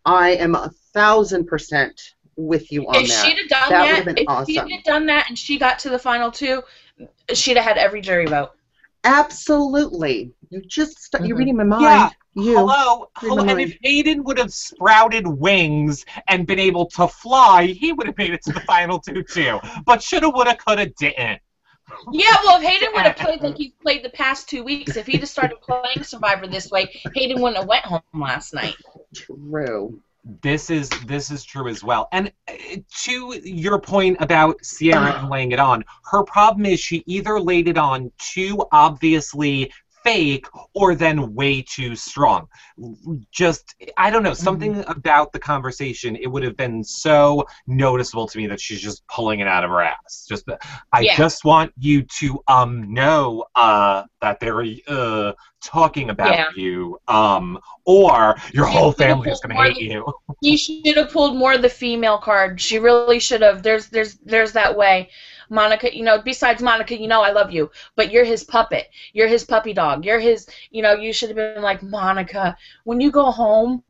I 0.04 0.30
am 0.30 0.54
a 0.54 0.70
thousand 0.92 1.46
percent 1.46 2.00
with 2.36 2.70
you 2.72 2.86
on 2.88 2.96
If 2.96 3.08
that. 3.08 3.24
she'd 3.26 3.38
have 3.38 3.48
done 3.48 3.70
That 3.70 3.70
that, 3.70 3.90
would've 3.90 4.04
been 4.06 4.18
if 4.18 4.28
awesome. 4.28 4.46
she'd 4.68 4.74
have 4.74 4.84
done 4.84 5.06
that 5.06 5.26
and 5.28 5.38
she 5.38 5.58
got 5.58 5.78
to 5.80 5.90
the 5.90 5.98
final 5.98 6.30
two, 6.30 6.62
she'd 7.32 7.56
have 7.56 7.64
had 7.64 7.78
every 7.78 8.00
jury 8.00 8.26
vote. 8.26 8.50
Absolutely. 9.04 10.32
You 10.50 10.60
just 10.66 10.98
st- 11.12 11.26
you're 11.26 11.36
Mhm. 11.36 11.38
reading 11.38 11.56
my 11.56 11.64
mind. 11.64 11.82
Yeah. 11.82 12.10
You. 12.36 12.56
Hello, 12.56 13.08
hello. 13.18 13.44
And 13.44 13.60
if 13.60 13.76
Hayden 13.82 14.24
would 14.24 14.38
have 14.38 14.52
sprouted 14.52 15.24
wings 15.26 16.04
and 16.26 16.46
been 16.46 16.58
able 16.58 16.86
to 16.86 17.06
fly, 17.06 17.66
he 17.66 17.92
would 17.92 18.08
have 18.08 18.18
made 18.18 18.30
it 18.34 18.42
to 18.44 18.52
the 18.52 18.60
final 18.60 18.98
two 18.98 19.22
too. 19.22 19.60
But 19.86 20.02
shoulda, 20.02 20.30
woulda, 20.30 20.56
coulda, 20.56 20.86
didn't. 20.86 21.40
Yeah, 22.12 22.36
well, 22.44 22.60
if 22.60 22.66
Hayden 22.66 22.88
would 22.94 23.02
have 23.02 23.16
played 23.16 23.40
like 23.42 23.56
he's 23.56 23.72
played 23.82 24.04
the 24.04 24.10
past 24.10 24.48
two 24.48 24.62
weeks, 24.62 24.96
if 24.96 25.06
he'd 25.06 25.20
have 25.20 25.28
started 25.28 25.60
playing 25.60 26.02
Survivor 26.02 26.46
this 26.46 26.70
way, 26.70 27.00
Hayden 27.14 27.40
wouldn't 27.40 27.58
have 27.58 27.68
went 27.68 27.84
home 27.84 28.02
last 28.14 28.54
night. 28.54 28.76
True. 29.14 30.00
This 30.40 30.70
is 30.70 30.88
this 31.06 31.30
is 31.30 31.44
true 31.44 31.68
as 31.68 31.84
well. 31.84 32.08
And 32.10 32.32
uh, 32.48 32.52
to 33.02 33.40
your 33.44 33.78
point 33.78 34.16
about 34.20 34.58
Ciera 34.62 35.18
and 35.20 35.28
laying 35.28 35.52
it 35.52 35.60
on, 35.60 35.84
her 36.10 36.22
problem 36.22 36.64
is 36.64 36.80
she 36.80 37.04
either 37.06 37.38
laid 37.38 37.68
it 37.68 37.76
on 37.76 38.10
too 38.18 38.64
obviously 38.72 39.70
fake 40.04 40.46
or 40.74 40.94
then 40.94 41.34
way 41.34 41.62
too 41.62 41.96
strong. 41.96 42.46
Just 43.32 43.74
I 43.96 44.10
don't 44.10 44.22
know, 44.22 44.34
something 44.34 44.84
about 44.88 45.32
the 45.32 45.38
conversation 45.38 46.16
it 46.16 46.26
would 46.26 46.42
have 46.42 46.56
been 46.56 46.84
so 46.84 47.44
noticeable 47.66 48.26
to 48.28 48.38
me 48.38 48.46
that 48.48 48.60
she's 48.60 48.80
just 48.80 49.06
pulling 49.08 49.40
it 49.40 49.48
out 49.48 49.64
of 49.64 49.70
her 49.70 49.82
ass. 49.82 50.26
Just 50.28 50.44
I 50.92 51.00
Yeah. 51.00 51.16
just 51.16 51.44
want 51.44 51.72
you 51.78 52.02
to 52.20 52.40
um 52.48 52.92
know 52.92 53.44
uh 53.54 54.04
that 54.20 54.40
they're 54.40 54.62
uh 54.88 55.32
talking 55.62 56.10
about 56.10 56.34
Yeah. 56.34 56.48
you 56.56 56.98
um 57.08 57.58
or 57.86 58.36
your 58.52 58.66
whole 58.66 58.92
family 58.92 59.30
is 59.30 59.40
going 59.40 59.56
to 59.56 59.62
hate 59.62 59.80
you. 59.80 60.04
He 60.40 60.56
should 60.56 60.96
have 60.96 61.10
pulled 61.10 61.36
more 61.36 61.54
of 61.54 61.62
the 61.62 61.68
female 61.70 62.18
card. 62.18 62.60
She 62.60 62.78
really 62.78 63.18
should 63.20 63.42
have. 63.42 63.62
There's 63.62 63.88
there's 63.88 64.16
there's 64.18 64.52
that 64.52 64.76
way. 64.76 65.10
Monica, 65.50 65.94
you 65.94 66.02
know, 66.04 66.20
besides 66.22 66.62
Monica, 66.62 66.98
you 66.98 67.06
know 67.08 67.22
I 67.22 67.30
love 67.30 67.50
you, 67.52 67.70
but 67.96 68.10
you're 68.12 68.24
his 68.24 68.44
puppet. 68.44 68.88
You're 69.12 69.28
his 69.28 69.44
puppy 69.44 69.72
dog. 69.72 70.04
You're 70.04 70.20
his, 70.20 70.48
you 70.70 70.82
know, 70.82 70.94
you 70.94 71.12
should 71.12 71.30
have 71.30 71.36
been 71.36 71.50
like, 71.50 71.68
Monica, 71.68 72.56
when 72.84 72.86
you 72.86 73.10
go 73.10 73.30
home, 73.30 73.82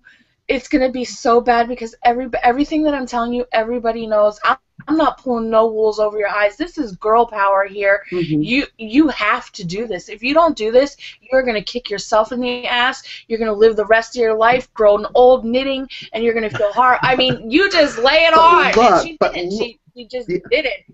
it's 0.48 0.68
going 0.68 0.82
to 0.84 0.90
be 0.90 1.04
so 1.04 1.40
bad 1.40 1.68
because 1.68 1.94
every 2.04 2.28
everything 2.42 2.82
that 2.84 2.94
I'm 2.94 3.06
telling 3.06 3.32
you, 3.32 3.44
everybody 3.52 4.06
knows. 4.06 4.38
I'm, 4.44 4.56
I'm 4.88 4.96
not 4.96 5.18
pulling 5.22 5.50
no 5.50 5.66
wools 5.66 5.98
over 5.98 6.18
your 6.18 6.28
eyes. 6.28 6.56
This 6.56 6.78
is 6.78 6.92
girl 6.96 7.26
power 7.26 7.64
here. 7.64 8.02
Mhm. 8.12 8.48
You 8.48 8.66
you 8.78 9.08
have 9.08 9.50
to 9.52 9.64
do 9.64 9.86
this. 9.86 10.08
If 10.08 10.22
you 10.22 10.34
don't 10.34 10.56
do 10.56 10.70
this, 10.72 10.96
you're 11.20 11.42
gonna 11.42 11.62
kick 11.62 11.90
yourself 11.90 12.32
in 12.32 12.40
the 12.40 12.56
ass. 12.56 12.92
You're 13.16 13.28
gonna 13.28 13.42
live 13.42 13.64
the 13.64 13.74
rest 13.74 14.06
of 14.06 14.10
your 14.10 14.22
life 14.26 14.62
grown 14.66 14.98
old 15.08 15.38
knitting, 15.44 15.86
and 16.12 16.22
you're 16.22 16.34
gonna 16.34 16.50
feel 16.50 16.72
hard. 16.72 16.98
I 17.02 17.14
mean, 17.16 17.50
you 17.50 17.70
just 17.70 17.98
lay 17.98 18.24
it 18.26 18.34
But 18.34 18.42
on, 18.42 18.72
look, 18.74 18.76
and 18.80 18.96
she 18.96 19.18
but 19.20 19.32
did 19.32 19.34
it. 19.34 19.52
She, 19.52 19.78
she 19.94 20.06
just 20.06 20.28
Yeah. 20.28 20.38
did 20.50 20.66
it. 20.66 20.84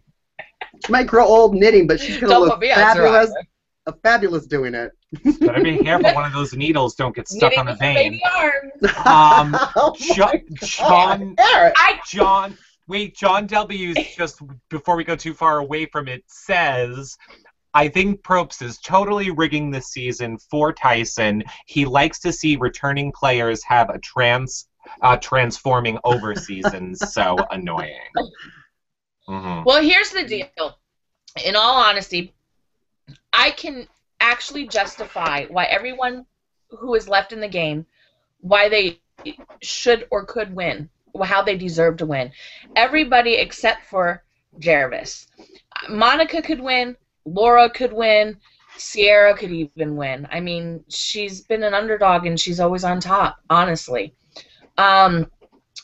She 0.87 0.92
might 0.92 1.07
grow 1.07 1.27
old 1.27 1.55
knitting, 1.55 1.87
but 1.87 2.01
she's 2.01 2.18
gonna 2.18 2.33
Don't 2.33 2.42
look 2.42 2.51
put 2.53 2.61
me 2.61 2.70
on 2.70 2.77
fabulous. 2.77 3.29
Survivor. 3.29 3.46
uh, 3.87 3.92
fabulous 4.03 4.46
doing 4.46 4.75
it. 4.75 4.92
Better 5.40 5.62
be 5.62 5.79
careful 5.79 6.12
one 6.14 6.25
of 6.25 6.33
those 6.33 6.55
needles 6.55 6.94
don't 6.94 7.14
get 7.14 7.29
stuck 7.29 7.51
Knitting 7.53 7.59
on 7.61 7.66
the 7.66 7.73
with 7.73 7.81
her 7.81 7.94
baby 7.94 8.11
vein. 8.11 8.20
arms. 8.37 9.53
Um, 9.55 9.68
Oh 9.77 9.94
Jo- 9.99 10.27
my 10.27 10.42
John, 10.62 11.35
I 11.38 11.99
John, 12.09 12.57
wait, 12.88 13.16
John 13.16 13.46
W's 13.46 13.96
just 14.16 14.40
before 14.68 14.96
we 14.96 15.05
go 15.05 15.16
too 15.16 15.35
far 15.35 15.59
away 15.59 15.87
from 15.87 16.09
it 16.09 16.23
says. 16.29 17.16
I 17.73 17.87
think 17.88 18.23
Probst 18.23 18.62
is 18.62 18.79
totally 18.79 19.31
rigging 19.31 19.70
this 19.70 19.88
season 19.88 20.38
for 20.51 20.73
Tyson. 20.73 21.44
He 21.66 21.85
likes 21.85 22.18
to 22.20 22.33
see 22.33 22.57
returning 22.57 23.12
players 23.12 23.62
have 23.64 23.90
a 23.90 23.99
trans 24.01 24.66
uh, 25.03 25.16
transforming 25.18 25.96
over 26.05 26.35
seasons. 26.35 26.99
so 27.12 27.37
annoying. 27.53 27.94
Mhm. 29.30 29.64
Well, 29.64 29.82
here's 29.82 30.10
the 30.10 30.24
deal. 30.24 30.78
In 31.44 31.54
all 31.54 31.76
honesty, 31.76 32.34
I 33.32 33.52
can 33.52 33.86
actually 34.20 34.66
justify 34.66 35.46
why 35.46 35.64
everyone 35.66 36.26
who 36.70 36.94
is 36.94 37.08
left 37.08 37.32
in 37.32 37.40
the 37.40 37.48
game, 37.48 37.86
why 38.40 38.68
they 38.68 39.00
should 39.62 40.08
or 40.10 40.24
could 40.24 40.54
win, 40.54 40.90
how 41.22 41.42
they 41.42 41.56
deserve 41.56 41.98
to 41.98 42.06
win. 42.06 42.32
Everybody 42.74 43.34
except 43.34 43.84
for 43.84 44.24
Gervase. 44.58 45.28
Monica 45.88 46.42
could 46.42 46.60
win, 46.60 46.96
Laura 47.24 47.70
could 47.70 47.92
win, 47.92 48.36
Ciera 48.76 49.36
could 49.36 49.52
even 49.52 49.96
win. 49.96 50.26
I 50.30 50.40
mean, 50.40 50.84
she's 50.88 51.42
been 51.42 51.62
an 51.62 51.74
underdog 51.74 52.26
and 52.26 52.38
she's 52.38 52.58
always 52.60 52.82
on 52.82 53.00
top, 53.00 53.38
honestly. 53.48 54.14
Um, 54.76 55.30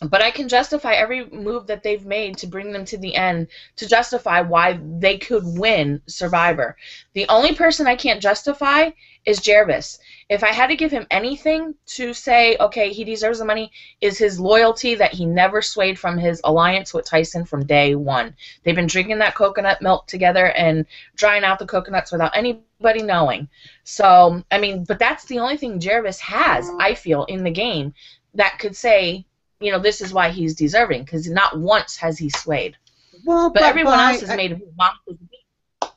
but 0.02 0.22
I 0.22 0.30
can 0.30 0.48
justify 0.48 0.92
every 0.92 1.24
move 1.30 1.66
that 1.68 1.82
they've 1.82 2.04
made 2.04 2.36
to 2.38 2.46
bring 2.46 2.70
them 2.70 2.84
to 2.84 2.98
the 2.98 3.14
end 3.14 3.48
to 3.76 3.88
justify 3.88 4.42
why 4.42 4.78
they 4.98 5.16
could 5.16 5.42
win 5.44 6.02
Survivor. 6.06 6.76
The 7.14 7.26
only 7.28 7.54
person 7.54 7.86
I 7.86 7.96
can't 7.96 8.20
justify 8.20 8.90
is 9.24 9.40
Gervase. 9.40 9.98
If 10.28 10.44
I 10.44 10.52
had 10.52 10.66
to 10.66 10.76
give 10.76 10.90
him 10.90 11.06
anything 11.10 11.74
to 11.86 12.12
say, 12.12 12.56
okay, 12.60 12.92
he 12.92 13.04
deserves 13.04 13.38
the 13.38 13.46
money, 13.46 13.72
is 14.02 14.18
his 14.18 14.38
loyalty 14.38 14.94
that 14.96 15.14
he 15.14 15.24
never 15.24 15.62
swayed 15.62 15.98
from 15.98 16.18
his 16.18 16.42
alliance 16.44 16.92
with 16.92 17.06
Tyson 17.06 17.46
from 17.46 17.64
day 17.64 17.94
one. 17.94 18.36
They've 18.62 18.76
been 18.76 18.86
drinking 18.86 19.18
that 19.20 19.34
coconut 19.34 19.80
milk 19.80 20.06
together 20.06 20.52
and 20.52 20.84
drying 21.16 21.42
out 21.42 21.58
the 21.58 21.66
coconuts 21.66 22.12
without 22.12 22.36
anybody 22.36 23.02
knowing. 23.02 23.48
So, 23.84 24.42
I 24.50 24.58
mean, 24.58 24.84
but 24.84 24.98
that's 24.98 25.24
the 25.24 25.38
only 25.38 25.56
thing 25.56 25.80
Gervase 25.80 26.20
has, 26.20 26.70
I 26.78 26.94
feel, 26.94 27.24
in 27.24 27.44
the 27.44 27.50
game 27.50 27.94
that 28.34 28.58
could 28.58 28.76
say, 28.76 29.24
you 29.60 29.72
know, 29.72 29.78
this 29.78 30.00
is 30.00 30.12
why 30.12 30.30
he's 30.30 30.54
deserving, 30.54 31.04
because 31.04 31.28
not 31.30 31.58
once 31.58 31.96
has 31.96 32.18
he 32.18 32.28
swayed. 32.30 32.76
Well, 33.24 33.50
But 33.50 33.62
everyone 33.62 33.94
by- 33.98 34.12
else 34.12 34.20
has 34.22 34.36
made 34.36 34.60
Monica's 34.76 35.16
beat. 35.30 35.90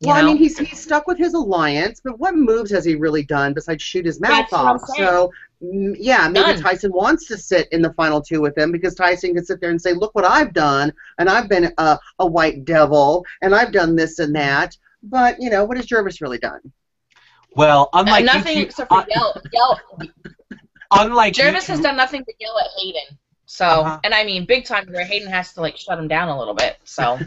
You 0.00 0.08
Well, 0.08 0.16
I 0.16 0.22
mean, 0.22 0.36
he's 0.36 0.58
he's 0.58 0.80
stuck 0.80 1.06
with 1.06 1.16
his 1.16 1.32
alliance, 1.34 2.00
but 2.02 2.18
what 2.18 2.34
moves 2.34 2.72
has 2.72 2.84
he 2.84 2.96
really 2.96 3.22
done 3.22 3.54
besides 3.54 3.80
shoot 3.84 4.04
his 4.04 4.20
mouth 4.20 4.48
That's 4.50 4.52
off? 4.52 4.80
So, 4.96 5.30
yeah, 5.60 6.26
maybe 6.26 6.54
None. 6.54 6.60
Tyson 6.60 6.90
wants 6.92 7.28
to 7.28 7.38
sit 7.38 7.68
in 7.70 7.82
the 7.82 7.92
final 7.92 8.20
two 8.20 8.40
with 8.40 8.58
him 8.58 8.72
because 8.72 8.96
Tyson 8.96 9.32
can 9.32 9.44
sit 9.44 9.60
there 9.60 9.70
and 9.70 9.80
say, 9.80 9.92
"Look 9.92 10.12
what 10.16 10.24
I've 10.24 10.52
done, 10.52 10.92
and 11.20 11.28
I've 11.28 11.48
been 11.48 11.72
a, 11.78 12.00
a 12.18 12.26
white 12.26 12.64
devil, 12.64 13.24
and 13.42 13.54
I've 13.54 13.70
done 13.70 13.94
this 13.94 14.18
and 14.18 14.34
that." 14.34 14.76
But 15.04 15.40
you 15.40 15.50
know, 15.50 15.64
what 15.64 15.76
has 15.76 15.86
Gervase 15.86 16.20
really 16.20 16.38
done? 16.38 16.60
Well, 17.54 17.88
Uh, 17.92 18.02
unlike 18.04 18.24
nothing 18.24 18.56
you 18.56 18.64
except 18.64 18.88
for 18.88 18.98
uh, 18.98 19.04
yell. 19.08 19.40
yell. 19.52 19.80
Unlike 20.92 21.34
Gervase 21.34 21.66
has 21.66 21.80
done 21.80 21.96
nothing 21.96 22.22
but 22.26 22.34
yell 22.38 22.58
at 22.58 22.68
Hayden. 22.78 23.18
So, 23.46 23.66
Uh-huh. 23.66 24.00
and 24.04 24.14
I 24.14 24.24
mean, 24.24 24.46
big 24.46 24.64
time 24.64 24.86
where 24.90 25.04
Hayden 25.04 25.28
has 25.28 25.52
to 25.54 25.60
like 25.60 25.76
shut 25.76 25.98
him 25.98 26.08
down 26.08 26.28
a 26.28 26.38
little 26.38 26.54
bit. 26.54 26.78
So, 26.84 27.18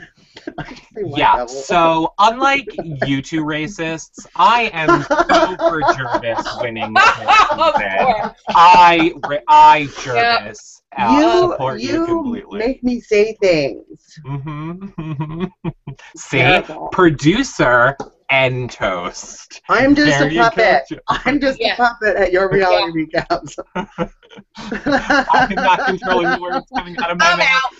Yeah, 1.15 1.45
so 1.45 2.13
unlike 2.19 2.67
you 3.06 3.21
two 3.21 3.43
racists, 3.43 4.25
I 4.36 4.69
am 4.73 5.04
so 5.04 5.56
for 5.58 5.82
Gervase 5.82 6.62
winning 6.62 6.93
this 6.93 7.04
of 7.51 7.73
season. 7.75 8.06
course. 8.06 8.36
I, 8.49 9.13
I 9.47 9.88
Gervase, 9.91 10.82
uh, 10.97 11.17
you 11.19 11.51
support 11.51 11.80
you, 11.82 11.89
you 11.91 12.06
completely. 12.06 12.60
make 12.60 12.84
me 12.84 12.99
say 13.01 13.34
things. 13.41 14.19
Mm-hmm. 14.25 15.45
See, 16.17 16.38
Terrible. 16.39 16.88
producer 16.89 17.95
and 18.30 18.70
toast. 18.70 19.62
I'm 19.70 19.96
just 19.96 20.20
There 20.20 20.28
a 20.28 20.30
you 20.30 20.50
go, 20.50 20.50
puppet. 20.52 20.84
I'm 21.08 21.40
just 21.40 21.60
Yeah. 21.60 21.74
a 21.74 21.78
puppet 21.78 22.16
at 22.16 22.32
your 22.32 22.50
reality 22.52 23.06
recaps. 23.06 23.58
I'm 25.34 25.62
not 25.62 25.86
controlling 25.86 26.30
the 26.30 26.40
words 26.40 26.72
coming 26.76 26.98
out 27.02 27.12
of 27.12 27.18
my 27.18 27.32
I'm 27.32 27.38
mouth. 27.38 27.48
out. 27.48 27.72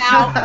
Out. 0.00 0.38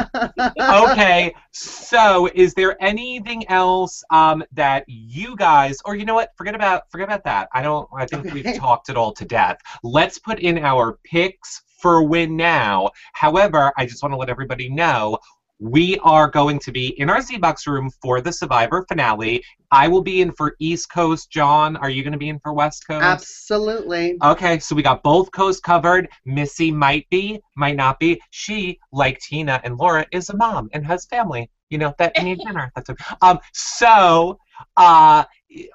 okay, 0.92 1.34
so 1.52 2.30
is 2.34 2.54
there 2.54 2.76
anything 2.82 3.48
else 3.50 4.04
um, 4.12 4.44
that 4.54 4.84
you 4.88 5.36
guys, 5.36 5.78
or 5.86 5.96
you 5.96 6.06
know 6.06 6.16
what? 6.16 6.30
Forget 6.38 6.56
about 6.56 6.84
forget 6.92 7.08
about 7.08 7.24
that. 7.26 7.48
I 7.54 7.62
don't. 7.62 7.88
I 7.98 8.06
think 8.06 8.26
Okay. 8.26 8.34
we've 8.34 8.52
talked 8.54 8.90
it 8.90 8.98
all 8.98 9.14
to 9.14 9.26
death. 9.26 9.58
Let's 9.84 10.20
put 10.20 10.40
in 10.40 10.58
our 10.60 10.98
picks 11.04 11.62
for 11.82 12.04
win 12.04 12.36
now. 12.36 12.92
However, 13.14 13.72
I 13.78 13.86
just 13.86 14.04
want 14.04 14.14
to 14.14 14.18
let 14.18 14.30
everybody 14.30 14.70
know. 14.70 15.18
We 15.62 15.98
are 16.00 16.30
going 16.30 16.58
to 16.60 16.72
be 16.72 16.88
in 17.00 17.10
our 17.10 17.22
Z 17.22 17.38
Box 17.38 17.68
room 17.68 17.90
for 18.02 18.22
the 18.22 18.32
Survivor 18.32 18.86
finale. 18.88 19.44
I 19.72 19.90
will 19.90 20.02
be 20.02 20.22
in 20.22 20.32
for 20.32 20.56
East 20.60 20.90
Coast. 20.90 21.30
John, 21.32 21.76
are 21.78 21.90
you 21.90 22.02
going 22.02 22.14
to 22.14 22.18
be 22.18 22.30
in 22.30 22.40
for 22.40 22.54
West 22.54 22.88
Coast? 22.88 23.04
Absolutely. 23.04 24.18
Okay, 24.24 24.60
so 24.60 24.74
we 24.74 24.82
got 24.82 25.04
both 25.04 25.30
coasts 25.34 25.60
covered. 25.60 26.08
Missy 26.26 26.72
might 26.72 27.10
be, 27.10 27.42
might 27.58 27.76
not 27.76 28.00
be. 28.00 28.22
She, 28.32 28.80
like 28.94 29.20
Tina 29.20 29.60
and 29.66 29.78
Laura, 29.78 30.06
is 30.14 30.30
a 30.30 30.38
mom 30.38 30.70
and 30.74 30.86
has 30.86 31.06
family. 31.08 31.50
You 31.70 31.78
know 31.78 31.94
that 32.00 32.14
need 32.24 32.40
dinner. 32.46 32.72
That's 32.76 32.90
it. 32.90 32.98
Um. 33.22 33.40
So, 33.54 34.40
uh, 34.78 35.26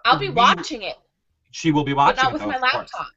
I'll 0.07 0.18
be 0.18 0.29
we- 0.29 0.35
watching 0.35 0.81
it, 0.83 0.97
She 1.51 1.73
will 1.73 1.85
be 1.85 1.92
watching. 1.92 2.16
but 2.16 2.33
watching. 2.33 2.38
not 2.49 2.49
with 2.49 2.57
it, 2.57 2.61
my 2.61 2.66
laptop. 2.73 2.90
course. 2.90 3.11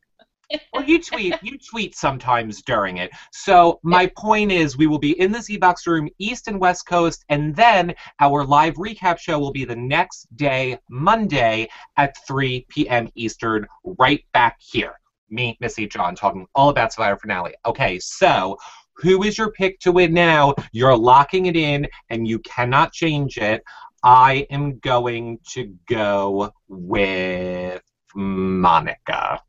Well, 0.71 0.83
you 0.83 1.01
tweet. 1.01 1.35
You 1.41 1.57
tweet 1.57 1.95
sometimes 1.95 2.61
during 2.61 2.97
it. 2.97 3.11
So 3.31 3.79
my 3.83 4.07
point 4.15 4.51
is, 4.51 4.77
we 4.77 4.87
will 4.87 4.99
be 4.99 5.19
in 5.19 5.31
the 5.31 5.41
Z-Box 5.41 5.85
room, 5.87 6.09
East 6.19 6.47
and 6.47 6.59
West 6.59 6.85
Coast, 6.85 7.25
and 7.29 7.55
then 7.55 7.93
our 8.19 8.45
live 8.45 8.75
recap 8.75 9.19
show 9.19 9.39
will 9.39 9.51
be 9.51 9.65
the 9.65 9.75
next 9.75 10.27
day, 10.37 10.79
Monday 10.89 11.67
at 11.97 12.15
3 12.25 12.65
p.m. 12.69 13.09
Eastern, 13.15 13.67
right 13.83 14.23
back 14.33 14.57
here. 14.59 14.93
Me, 15.29 15.57
Missy, 15.59 15.87
John, 15.87 16.15
talking 16.15 16.47
all 16.55 16.69
about 16.69 16.93
Survivor 16.93 17.19
finale. 17.19 17.53
Okay, 17.65 17.99
so 17.99 18.57
who 18.95 19.23
is 19.23 19.37
your 19.37 19.51
pick 19.51 19.79
to 19.81 19.91
win 19.91 20.13
now? 20.13 20.55
You're 20.71 20.97
locking 20.97 21.47
it 21.47 21.57
in, 21.57 21.87
and 22.09 22.27
you 22.27 22.39
cannot 22.39 22.93
change 22.93 23.37
it. 23.37 23.61
I 24.03 24.47
am 24.49 24.79
going 24.79 25.39
to 25.49 25.75
go 25.89 26.53
with 26.69 27.81
Monica. 28.15 29.41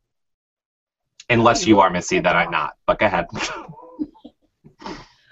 Unless 1.31 1.67
you 1.67 1.81
are 1.81 1.91
Missy, 1.91 2.21
that 2.21 2.35
I'm 2.37 2.51
not. 2.51 2.75
But 2.87 2.99
go 2.99 3.07
ahead. 3.07 3.27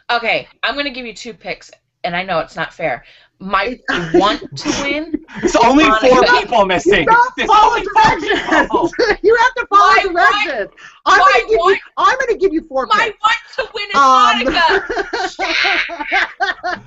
Okay, 0.09 0.47
I'm 0.63 0.75
going 0.75 0.85
to 0.85 0.93
give 0.93 1.05
you 1.05 1.13
two 1.13 1.35
picks, 1.35 1.69
and 2.05 2.15
I 2.15 2.23
know 2.23 2.39
it's 2.39 2.55
not 2.55 2.73
fair. 2.73 3.05
My 3.41 3.77
want 4.15 4.41
to 4.57 4.69
win. 4.81 5.13
It's 5.43 5.57
only 5.57 5.83
Monica. 5.83 6.07
four 6.09 6.23
people 6.41 6.65
missing. 6.65 7.09
Stop 7.11 7.33
There's 7.37 7.51
only 7.51 7.83
four 7.93 8.21
people. 8.21 8.91
you 9.25 9.35
have 9.37 9.55
to 9.57 9.67
follow 9.69 9.83
Why- 9.91 10.05
why- 10.13 10.45
directions. 10.47 10.71
I'm 11.07 11.19
gonna 11.19 11.41
give 11.49 11.51
you. 11.51 11.77
I'm 11.97 12.19
gonna 12.21 12.37
give 12.39 12.53
you 12.53 12.63
four 12.69 12.87
My 12.87 13.11
picks. 13.11 13.19
want 13.21 13.37
to 13.57 13.69
win 13.75 13.89
is 13.91 13.97
Um, 13.97 14.45
Monica. 14.45 14.67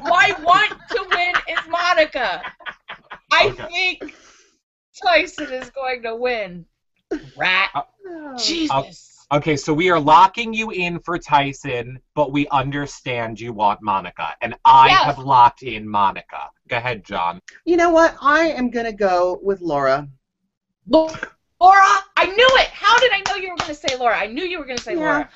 My 0.01 0.33
want 0.41 0.71
to 0.91 1.05
win 1.13 1.33
is 1.49 1.67
Monica. 1.69 2.41
I 3.33 3.47
Okay. 3.47 3.97
think 3.99 4.15
Tyson 5.03 5.51
is 5.51 5.69
going 5.71 6.03
to 6.03 6.15
win. 6.15 6.63
Rat. 7.35 7.69
Oh. 7.75 8.37
Jesus. 8.37 9.27
Uh, 9.31 9.37
okay, 9.37 9.55
so 9.55 9.73
we 9.73 9.89
are 9.89 9.99
locking 9.99 10.53
you 10.53 10.71
in 10.71 10.99
for 10.99 11.17
Tyson, 11.17 11.99
but 12.15 12.31
we 12.31 12.47
understand 12.49 13.39
you 13.39 13.53
want 13.53 13.81
Monica. 13.81 14.35
And 14.41 14.55
I 14.65 14.87
Yes. 14.89 15.03
have 15.03 15.19
locked 15.19 15.63
in 15.63 15.87
Monica. 15.87 16.49
Go 16.67 16.77
ahead, 16.77 17.03
John. 17.03 17.39
You 17.65 17.77
know 17.77 17.89
what? 17.89 18.15
I 18.21 18.49
am 18.49 18.69
gonna 18.69 18.93
go 18.93 19.39
with 19.41 19.61
Laura. 19.61 20.07
Laura, 20.87 21.13
I 21.61 22.25
knew 22.25 22.49
it. 22.57 22.67
How 22.67 22.97
did 22.99 23.11
I 23.13 23.21
know 23.29 23.35
you 23.35 23.49
were 23.51 23.57
going 23.57 23.67
to 23.67 23.75
say 23.75 23.95
Laura? 23.97 24.17
I 24.17 24.27
knew 24.27 24.43
you 24.43 24.59
were 24.59 24.65
going 24.65 24.77
to 24.77 24.83
say 24.83 24.93
Yeah. 24.93 24.99
Laura. 24.99 25.29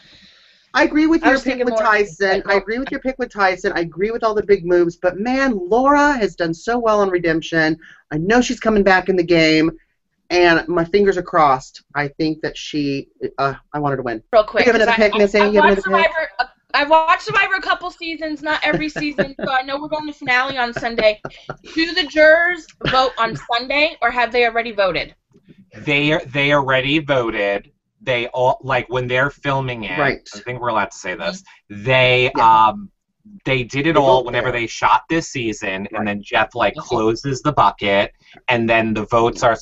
I 0.73 0.83
agree 0.85 1.05
with 1.05 1.23
I 1.23 1.29
your 1.29 1.39
pick 1.39 1.63
with 1.63 1.77
Tyson. 1.77 2.41
I 2.47 2.55
agree 2.55 2.79
with 2.79 2.89
your 2.89 2.99
pick 2.99 3.19
with 3.19 3.31
Tyson. 3.31 3.73
I 3.75 3.81
agree 3.81 4.09
with 4.09 4.23
all 4.23 4.33
the 4.33 4.41
big 4.43 4.65
moves, 4.65 4.95
but 4.95 5.19
man, 5.19 5.55
Laura 5.69 6.13
has 6.13 6.35
done 6.35 6.51
so 6.53 6.79
well 6.79 7.01
on 7.01 7.09
Redemption. 7.11 7.77
I 8.11 8.17
know 8.17 8.41
she's 8.41 8.59
coming 8.59 8.81
back 8.81 9.07
in 9.07 9.15
the 9.15 9.23
game, 9.23 9.69
and 10.33 10.67
my 10.67 10.85
fingers 10.85 11.17
are 11.17 11.23
crossed. 11.23 11.83
I 11.95 12.07
think 12.09 12.41
that 12.41 12.57
she. 12.57 13.07
Uh, 13.37 13.53
I 13.73 13.79
wanted 13.79 13.97
to 13.97 14.01
win. 14.03 14.23
Real 14.31 14.43
quick. 14.43 14.65
You 14.65 14.71
have 14.71 14.81
another 14.81 14.91
'cause 14.91 14.99
I- 15.05 15.09
pick, 15.09 15.17
Missy? 15.17 15.39
I, 15.39 15.43
I 15.45 15.47
You 15.49 15.61
have 15.61 15.69
watched 15.75 15.85
another 15.87 16.03
pick? 16.03 16.11
Survivor. 16.13 16.29
uh, 16.39 16.45
I've 16.75 16.89
watched 16.89 17.21
Survivor 17.23 17.53
a 17.55 17.61
couple 17.61 17.91
seasons, 17.91 18.41
not 18.41 18.59
every 18.63 18.89
season, 18.89 19.35
so 19.45 19.51
I 19.51 19.61
know 19.61 19.79
we're 19.79 19.89
going 19.89 20.07
to 20.07 20.13
finale 20.13 20.57
on 20.57 20.73
Sunday. 20.73 21.21
Do 21.75 21.93
the 21.93 22.05
jurors 22.05 22.65
vote 22.87 23.11
on 23.19 23.35
Sunday, 23.35 23.95
or 24.01 24.09
have 24.09 24.31
they 24.31 24.45
already 24.45 24.71
voted? 24.71 25.13
They 25.77 26.11
are 26.13 26.21
they 26.25 26.51
already 26.53 26.99
voted. 26.99 27.71
They 28.01 28.27
all 28.27 28.57
like 28.63 28.89
when 28.89 29.07
they're 29.07 29.29
filming 29.29 29.83
it. 29.83 29.97
Right. 29.99 30.27
I 30.35 30.39
think 30.39 30.59
we're 30.61 30.69
allowed 30.69 30.91
to 30.91 30.97
say 30.97 31.15
this. 31.15 31.43
They 31.69 32.31
Yeah. 32.35 32.67
um 32.69 32.89
they 33.45 33.63
did 33.63 33.87
it 33.87 33.93
They 33.93 33.99
all 33.99 34.25
whenever 34.25 34.51
there. 34.51 34.61
they 34.61 34.67
shot 34.67 35.03
this 35.09 35.29
season, 35.29 35.83
Right. 35.83 35.89
and 35.93 36.07
then 36.07 36.21
Jeff 36.23 36.55
like 36.55 36.75
closes 36.75 37.41
the 37.41 37.53
bucket, 37.53 38.11
and 38.49 38.67
then 38.69 38.93
the 38.93 39.05
votes 39.05 39.41
are 39.43 39.55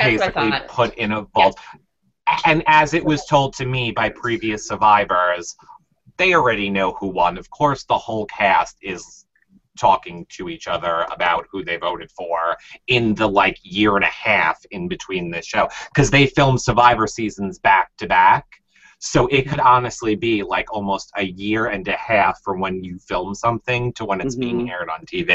s- 0.00 0.20
That's 0.20 0.34
basically 0.34 0.68
put 0.68 0.94
in 0.96 1.12
a 1.12 1.22
vault. 1.34 1.58
And 2.46 2.62
as 2.66 2.94
it 2.94 3.04
was 3.04 3.24
told 3.26 3.54
to 3.54 3.66
me 3.66 3.90
by 3.90 4.08
previous 4.08 4.66
survivors, 4.68 5.56
they 6.16 6.34
already 6.34 6.70
know 6.70 6.92
who 6.92 7.08
won. 7.08 7.38
Of 7.38 7.50
course, 7.50 7.84
the 7.84 7.98
whole 7.98 8.26
cast 8.26 8.76
is 8.82 9.26
talking 9.78 10.26
to 10.30 10.48
each 10.48 10.68
other 10.68 11.06
about 11.10 11.46
who 11.50 11.64
they 11.64 11.76
voted 11.76 12.10
for 12.10 12.56
in 12.88 13.14
the 13.14 13.26
like 13.26 13.56
year 13.62 13.96
and 13.96 14.04
a 14.04 14.08
half 14.08 14.58
in 14.72 14.88
between 14.88 15.30
this 15.30 15.46
show 15.46 15.68
because 15.94 16.10
they 16.10 16.26
filmed 16.26 16.60
survivor 16.60 17.06
seasons 17.06 17.58
back 17.58 17.90
to 17.96 18.06
back 18.06 18.44
so 18.98 19.26
it 19.28 19.48
could 19.48 19.60
honestly 19.60 20.14
be 20.16 20.42
like 20.42 20.70
almost 20.74 21.10
a 21.16 21.22
year 21.22 21.66
and 21.66 21.88
a 21.88 21.96
half 21.96 22.38
from 22.42 22.60
when 22.60 22.84
you 22.84 22.98
film 22.98 23.34
something 23.34 23.90
to 23.94 24.04
when 24.04 24.20
it's 24.20 24.34
being 24.34 24.66
Mhm. 24.66 24.70
aired 24.70 24.90
on 24.90 25.06
tv 25.06 25.28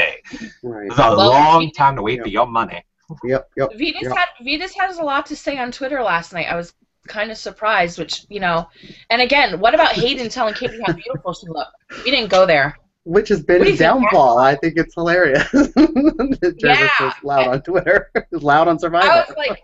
Right. 0.62 0.86
it's 0.86 0.98
a 0.98 1.02
Well, 1.02 1.16
long 1.16 1.70
time 1.72 1.96
to 1.96 2.02
wait 2.02 2.18
Yeah. 2.18 2.22
for 2.24 2.28
your 2.28 2.46
money 2.46 2.84
Yep. 3.24 3.50
Yep. 3.56 3.70
Vetus 3.76 4.02
yep. 4.02 4.16
had 4.16 4.26
Vetus 4.42 4.74
has 4.74 4.98
a 4.98 5.02
lot 5.04 5.26
to 5.26 5.36
say 5.36 5.58
on 5.58 5.72
Twitter 5.72 6.02
last 6.02 6.32
night. 6.32 6.46
I 6.50 6.56
was 6.56 6.72
kind 7.06 7.30
of 7.30 7.36
surprised, 7.38 7.98
which 7.98 8.26
you 8.28 8.40
know. 8.40 8.68
And 9.10 9.22
again, 9.22 9.60
what 9.60 9.74
about 9.74 9.92
Hayden 9.92 10.28
telling 10.28 10.54
Katie 10.54 10.80
how 10.84 10.92
beautiful 10.92 11.32
she 11.32 11.46
looked? 11.48 11.70
We 12.04 12.10
didn't 12.10 12.30
go 12.30 12.46
there. 12.46 12.76
Which 13.04 13.28
has 13.28 13.40
been 13.44 13.64
his 13.64 13.78
downfall. 13.78 14.38
I 14.38 14.56
think 14.56 14.74
it's 14.76 14.94
hilarious. 14.94 15.44
Gervase 15.52 16.54
Yeah. 16.58 17.08
is 17.08 17.14
loud 17.22 17.46
on 17.46 17.62
Twitter. 17.62 18.10
is 18.32 18.42
loud 18.42 18.66
on 18.66 18.80
Survivor. 18.80 19.08
I 19.08 19.24
was 19.28 19.36
like, 19.36 19.62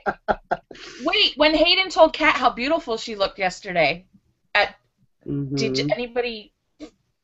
wait. 1.05 1.33
When 1.37 1.53
Hayden 1.53 1.91
told 1.91 2.13
Kat 2.13 2.37
how 2.37 2.51
beautiful 2.51 2.97
she 2.97 3.17
looked 3.17 3.41
yesterday, 3.41 4.07
at 4.55 4.77
Mhm. 5.27 5.57
did 5.57 5.91
anybody 5.91 6.53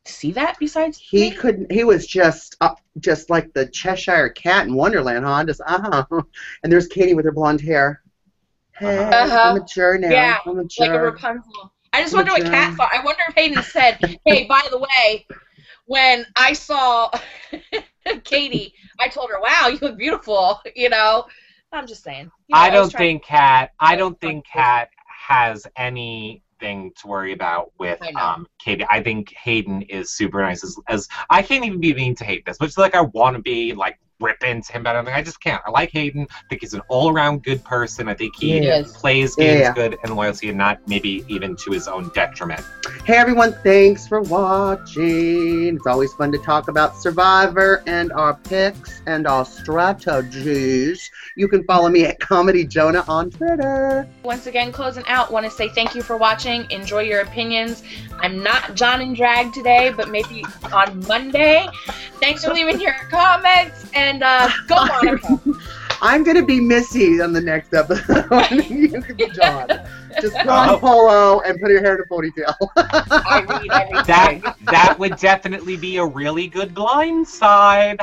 see 0.09 0.33
that 0.33 0.57
besides 0.59 0.99
He 0.99 1.31
me? 1.31 1.37
couldn't. 1.37 1.71
He 1.71 1.85
was 1.85 2.07
just 2.07 2.57
up, 2.61 2.81
just 2.99 3.31
like 3.31 3.53
the 3.55 3.67
Cheshire 3.67 4.29
Cat 4.31 4.67
in 4.67 4.75
Wonderland, 4.75 5.25
huh? 5.25 5.45
Just 5.45 5.61
uh 5.67 5.81
huh. 6.11 6.23
And 6.63 6.73
there's 6.73 6.87
Katie 6.89 7.15
with 7.15 7.25
her 7.25 7.33
blonde 7.33 7.61
hair. 7.61 8.03
Hey, 8.73 8.99
Uh-huh. 8.99 9.41
I'm 9.51 9.59
mature 9.59 9.99
now. 9.99 10.09
Yeah, 10.11 10.39
I'm 10.47 10.59
a 10.59 10.63
like 10.79 10.91
a. 10.91 11.01
Rapunzel. 11.01 11.73
I 11.93 12.03
just 12.03 12.15
wonder 12.15 12.33
what 12.33 12.45
Kat 12.45 12.75
thought. 12.77 12.91
I 12.93 13.03
wonder 13.05 13.23
if 13.29 13.35
Hayden 13.35 13.63
said, 13.63 14.19
"Hey, 14.25 14.47
by 14.47 14.63
the 14.71 14.79
way, 14.79 15.27
when 15.87 16.27
I 16.37 16.53
saw 16.53 17.11
Katie, 18.25 18.75
I 19.01 19.09
told 19.09 19.31
her, 19.31 19.41
wow, 19.41 19.69
you 19.69 19.79
look 19.81 19.97
beautiful.' 19.99 20.61
You 20.77 20.91
know." 20.91 21.27
I'm 21.73 21.87
just 21.87 22.03
saying. 22.03 22.31
You 22.47 22.55
know, 22.55 22.61
i 22.61 22.69
was 22.71 22.73
don't 22.73 22.91
trying- 22.93 23.01
think 23.21 23.25
kat 23.25 23.73
i 23.79 23.95
don't 23.95 24.19
think 24.23 24.47
Kat 24.47 24.89
has 25.29 25.67
has 25.77 26.41
anything 26.61 26.93
to 26.97 27.07
worry 27.07 27.33
about 27.33 27.73
with 27.79 28.01
um 28.17 28.47
katie. 28.59 28.85
I 28.91 29.03
think 29.03 29.33
hayden 29.35 29.83
is 29.83 30.11
super 30.11 30.41
nice 30.43 30.65
as, 30.65 30.77
as 30.89 31.09
i 31.31 31.43
can't 31.43 31.65
even 31.65 31.81
be 31.81 31.95
mean 31.95 32.15
to 32.17 32.25
hate 32.25 32.45
this 32.45 32.61
much 32.61 32.77
like 32.79 32.95
i 32.95 33.01
want 33.01 33.37
to 33.37 33.43
be 33.43 33.75
like 33.75 33.99
rip 34.21 34.43
into 34.43 34.73
him 34.73 34.83
but 34.83 34.97
I, 34.97 35.19
I 35.19 35.23
just 35.23 35.41
can't 35.41 35.63
i 35.67 35.71
like 35.71 35.91
hayden 35.93 36.27
i 36.31 36.49
think 36.49 36.63
he's 36.63 36.75
an 36.75 36.83
all-around 36.89 37.43
good 37.45 37.63
person 37.65 38.09
i 38.09 38.15
think 38.15 38.35
he 38.37 38.59
He 38.61 38.67
is. 38.67 38.93
plays 38.97 39.35
Yeah, 39.39 39.45
games 39.45 39.61
yeah. 39.61 39.75
good 39.75 39.99
and 40.03 40.17
loyalty 40.17 40.49
and 40.49 40.59
not 40.59 40.81
maybe 40.89 41.25
even 41.29 41.55
to 41.57 41.71
his 41.71 41.87
own 41.89 42.11
detriment 42.15 42.65
Hey 43.05 43.17
everyone, 43.17 43.55
thanks 43.63 44.07
for 44.07 44.21
watching. 44.23 45.77
It's 45.77 45.87
always 45.87 46.13
fun 46.15 46.31
to 46.33 46.39
talk 46.39 46.69
about 46.69 46.97
Survivor 46.97 47.83
and 47.87 48.13
our 48.13 48.35
picks 48.35 49.01
and 49.07 49.27
our 49.27 49.45
strategies. 49.45 51.11
You 51.37 51.49
can 51.49 51.65
follow 51.65 51.89
me 51.89 52.05
at 52.07 52.19
Comedy 52.21 52.65
Jonah 52.67 53.05
on 53.09 53.31
Twitter. 53.31 54.09
Once 54.23 54.47
again, 54.47 54.73
closing 54.73 55.05
out, 55.07 55.31
want 55.33 55.45
to 55.47 55.51
say 55.51 55.69
thank 55.71 55.95
you 55.95 56.03
for 56.03 56.17
watching. 56.17 56.71
Enjoy 56.71 57.01
your 57.03 57.21
opinions. 57.21 57.83
I'm 58.21 58.43
not 58.43 58.75
John 58.75 59.01
and 59.01 59.15
Drag 59.17 59.53
today, 59.53 59.93
but 59.95 60.11
maybe 60.11 60.45
on 60.73 61.07
Monday. 61.07 61.67
Thanks 62.21 62.45
for 62.45 62.53
leaving 62.53 62.81
your 62.81 62.95
comments 63.11 63.87
and 63.95 64.08
uh, 64.23 64.49
go 64.67 64.77
Monica. 64.87 65.41
I'm 66.01 66.23
gonna 66.23 66.45
be 66.45 66.61
Missy 66.61 67.21
on 67.21 67.33
the 67.33 67.41
next 67.41 67.75
episode. 67.75 68.27
you 68.71 68.89
can 68.89 69.17
be 69.17 69.29
John. 69.31 69.69
Just 70.21 70.37
put 70.37 70.47
on 70.49 70.69
Oh. 70.71 70.79
polo 70.79 71.41
and 71.41 71.61
put 71.61 71.71
your 71.71 71.81
hair 71.81 71.97
in 71.97 72.03
a 72.03 72.05
ponytail. 72.05 72.55
I 72.77 73.45
read 73.49 73.71
everything. 73.73 74.05
that 74.07 74.57
that 74.67 74.97
would 74.99 75.17
definitely 75.17 75.77
be 75.77 75.97
a 75.97 76.05
really 76.07 76.47
good 76.47 76.73
blind 76.75 77.27
side 77.27 77.99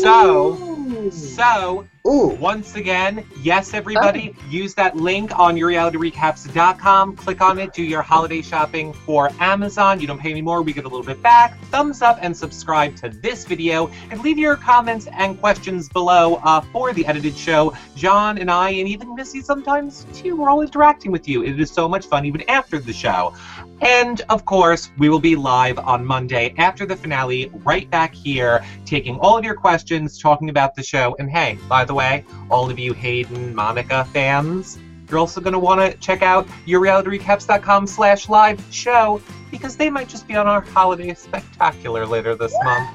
So- 0.00 0.79
so 1.10 1.86
Ooh. 2.06 2.28
Once 2.40 2.76
again, 2.76 3.26
yes, 3.42 3.74
everybody, 3.74 4.34
use 4.48 4.74
that 4.74 4.96
link 4.96 5.38
on 5.38 5.54
yourrealityrecaps.com. 5.54 7.16
Click 7.16 7.42
on 7.42 7.58
it, 7.58 7.74
do 7.74 7.82
your 7.82 8.00
holiday 8.00 8.40
shopping 8.40 8.94
for 8.94 9.30
Amazon. 9.38 10.00
You 10.00 10.06
don't 10.06 10.18
pay 10.18 10.30
any 10.30 10.40
more, 10.40 10.62
we 10.62 10.72
get 10.72 10.86
a 10.86 10.88
little 10.88 11.04
bit 11.04 11.22
back. 11.22 11.58
Thumbs 11.64 12.00
up 12.00 12.18
and 12.22 12.34
subscribe 12.34 12.96
to 12.96 13.10
this 13.10 13.44
video, 13.44 13.90
and 14.10 14.20
leave 14.22 14.38
your 14.38 14.56
comments 14.56 15.08
and 15.12 15.38
questions 15.38 15.90
below 15.90 16.36
uh, 16.36 16.62
for 16.72 16.94
the 16.94 17.04
edited 17.04 17.36
show. 17.36 17.76
John 17.96 18.38
and 18.38 18.50
I, 18.50 18.70
and 18.70 18.88
even 18.88 19.14
Missy 19.14 19.42
sometimes 19.42 20.06
too, 20.14 20.36
we're 20.36 20.48
all 20.48 20.62
interacting 20.62 21.12
with 21.12 21.28
you. 21.28 21.44
It 21.44 21.60
is 21.60 21.70
so 21.70 21.86
much 21.86 22.06
fun 22.06 22.24
even 22.24 22.48
after 22.48 22.78
the 22.78 22.94
show. 22.94 23.34
And 23.80 24.20
of 24.28 24.44
course, 24.44 24.90
we 24.98 25.08
will 25.08 25.20
be 25.20 25.36
live 25.36 25.78
on 25.78 26.04
Monday 26.04 26.54
after 26.58 26.84
the 26.84 26.96
finale, 26.96 27.50
right 27.64 27.88
back 27.90 28.14
here, 28.14 28.64
taking 28.84 29.18
all 29.18 29.38
of 29.38 29.44
your 29.44 29.54
questions, 29.54 30.18
talking 30.18 30.50
about 30.50 30.74
the 30.74 30.82
show. 30.82 31.16
And 31.18 31.30
hey, 31.30 31.58
by 31.68 31.84
the 31.84 31.94
way, 31.94 32.24
all 32.50 32.70
of 32.70 32.78
you 32.78 32.92
Hayden, 32.92 33.54
Monica 33.54 34.04
fans, 34.06 34.78
you're 35.08 35.18
also 35.18 35.40
going 35.40 35.54
to 35.54 35.58
want 35.58 35.80
to 35.80 35.96
check 35.98 36.22
out 36.22 36.46
yourrealityrecaps.com 36.66 37.86
slash 37.86 38.28
live 38.28 38.62
show 38.70 39.20
because 39.50 39.76
they 39.76 39.90
might 39.90 40.08
just 40.08 40.28
be 40.28 40.36
on 40.36 40.46
our 40.46 40.60
holiday 40.60 41.14
spectacular 41.14 42.06
later 42.06 42.34
this 42.36 42.54
month. 42.62 42.90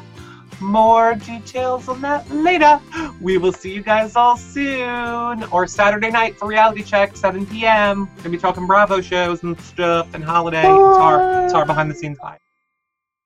More 0.61 1.15
details 1.15 1.87
on 1.89 2.01
that 2.01 2.29
later. 2.31 2.79
We 3.21 3.37
will 3.37 3.53
see 3.53 3.73
you 3.73 3.81
guys 3.81 4.15
all 4.15 4.37
soon. 4.37 5.43
Or 5.45 5.67
Saturday 5.67 6.09
night 6.09 6.37
for 6.37 6.47
Reality 6.47 6.83
Check, 6.83 7.15
7 7.15 7.45
p.m. 7.45 8.09
Gonna 8.17 8.29
be 8.29 8.37
talking 8.37 8.65
Bravo 8.65 9.01
shows 9.01 9.43
and 9.43 9.59
stuff 9.61 10.13
and 10.13 10.23
holiday. 10.23 10.63
It's 10.63 10.99
our, 10.99 11.45
it's 11.45 11.53
our 11.53 11.65
behind 11.65 11.91
the 11.91 11.95
scenes 11.95 12.17
vibe. 12.19 12.37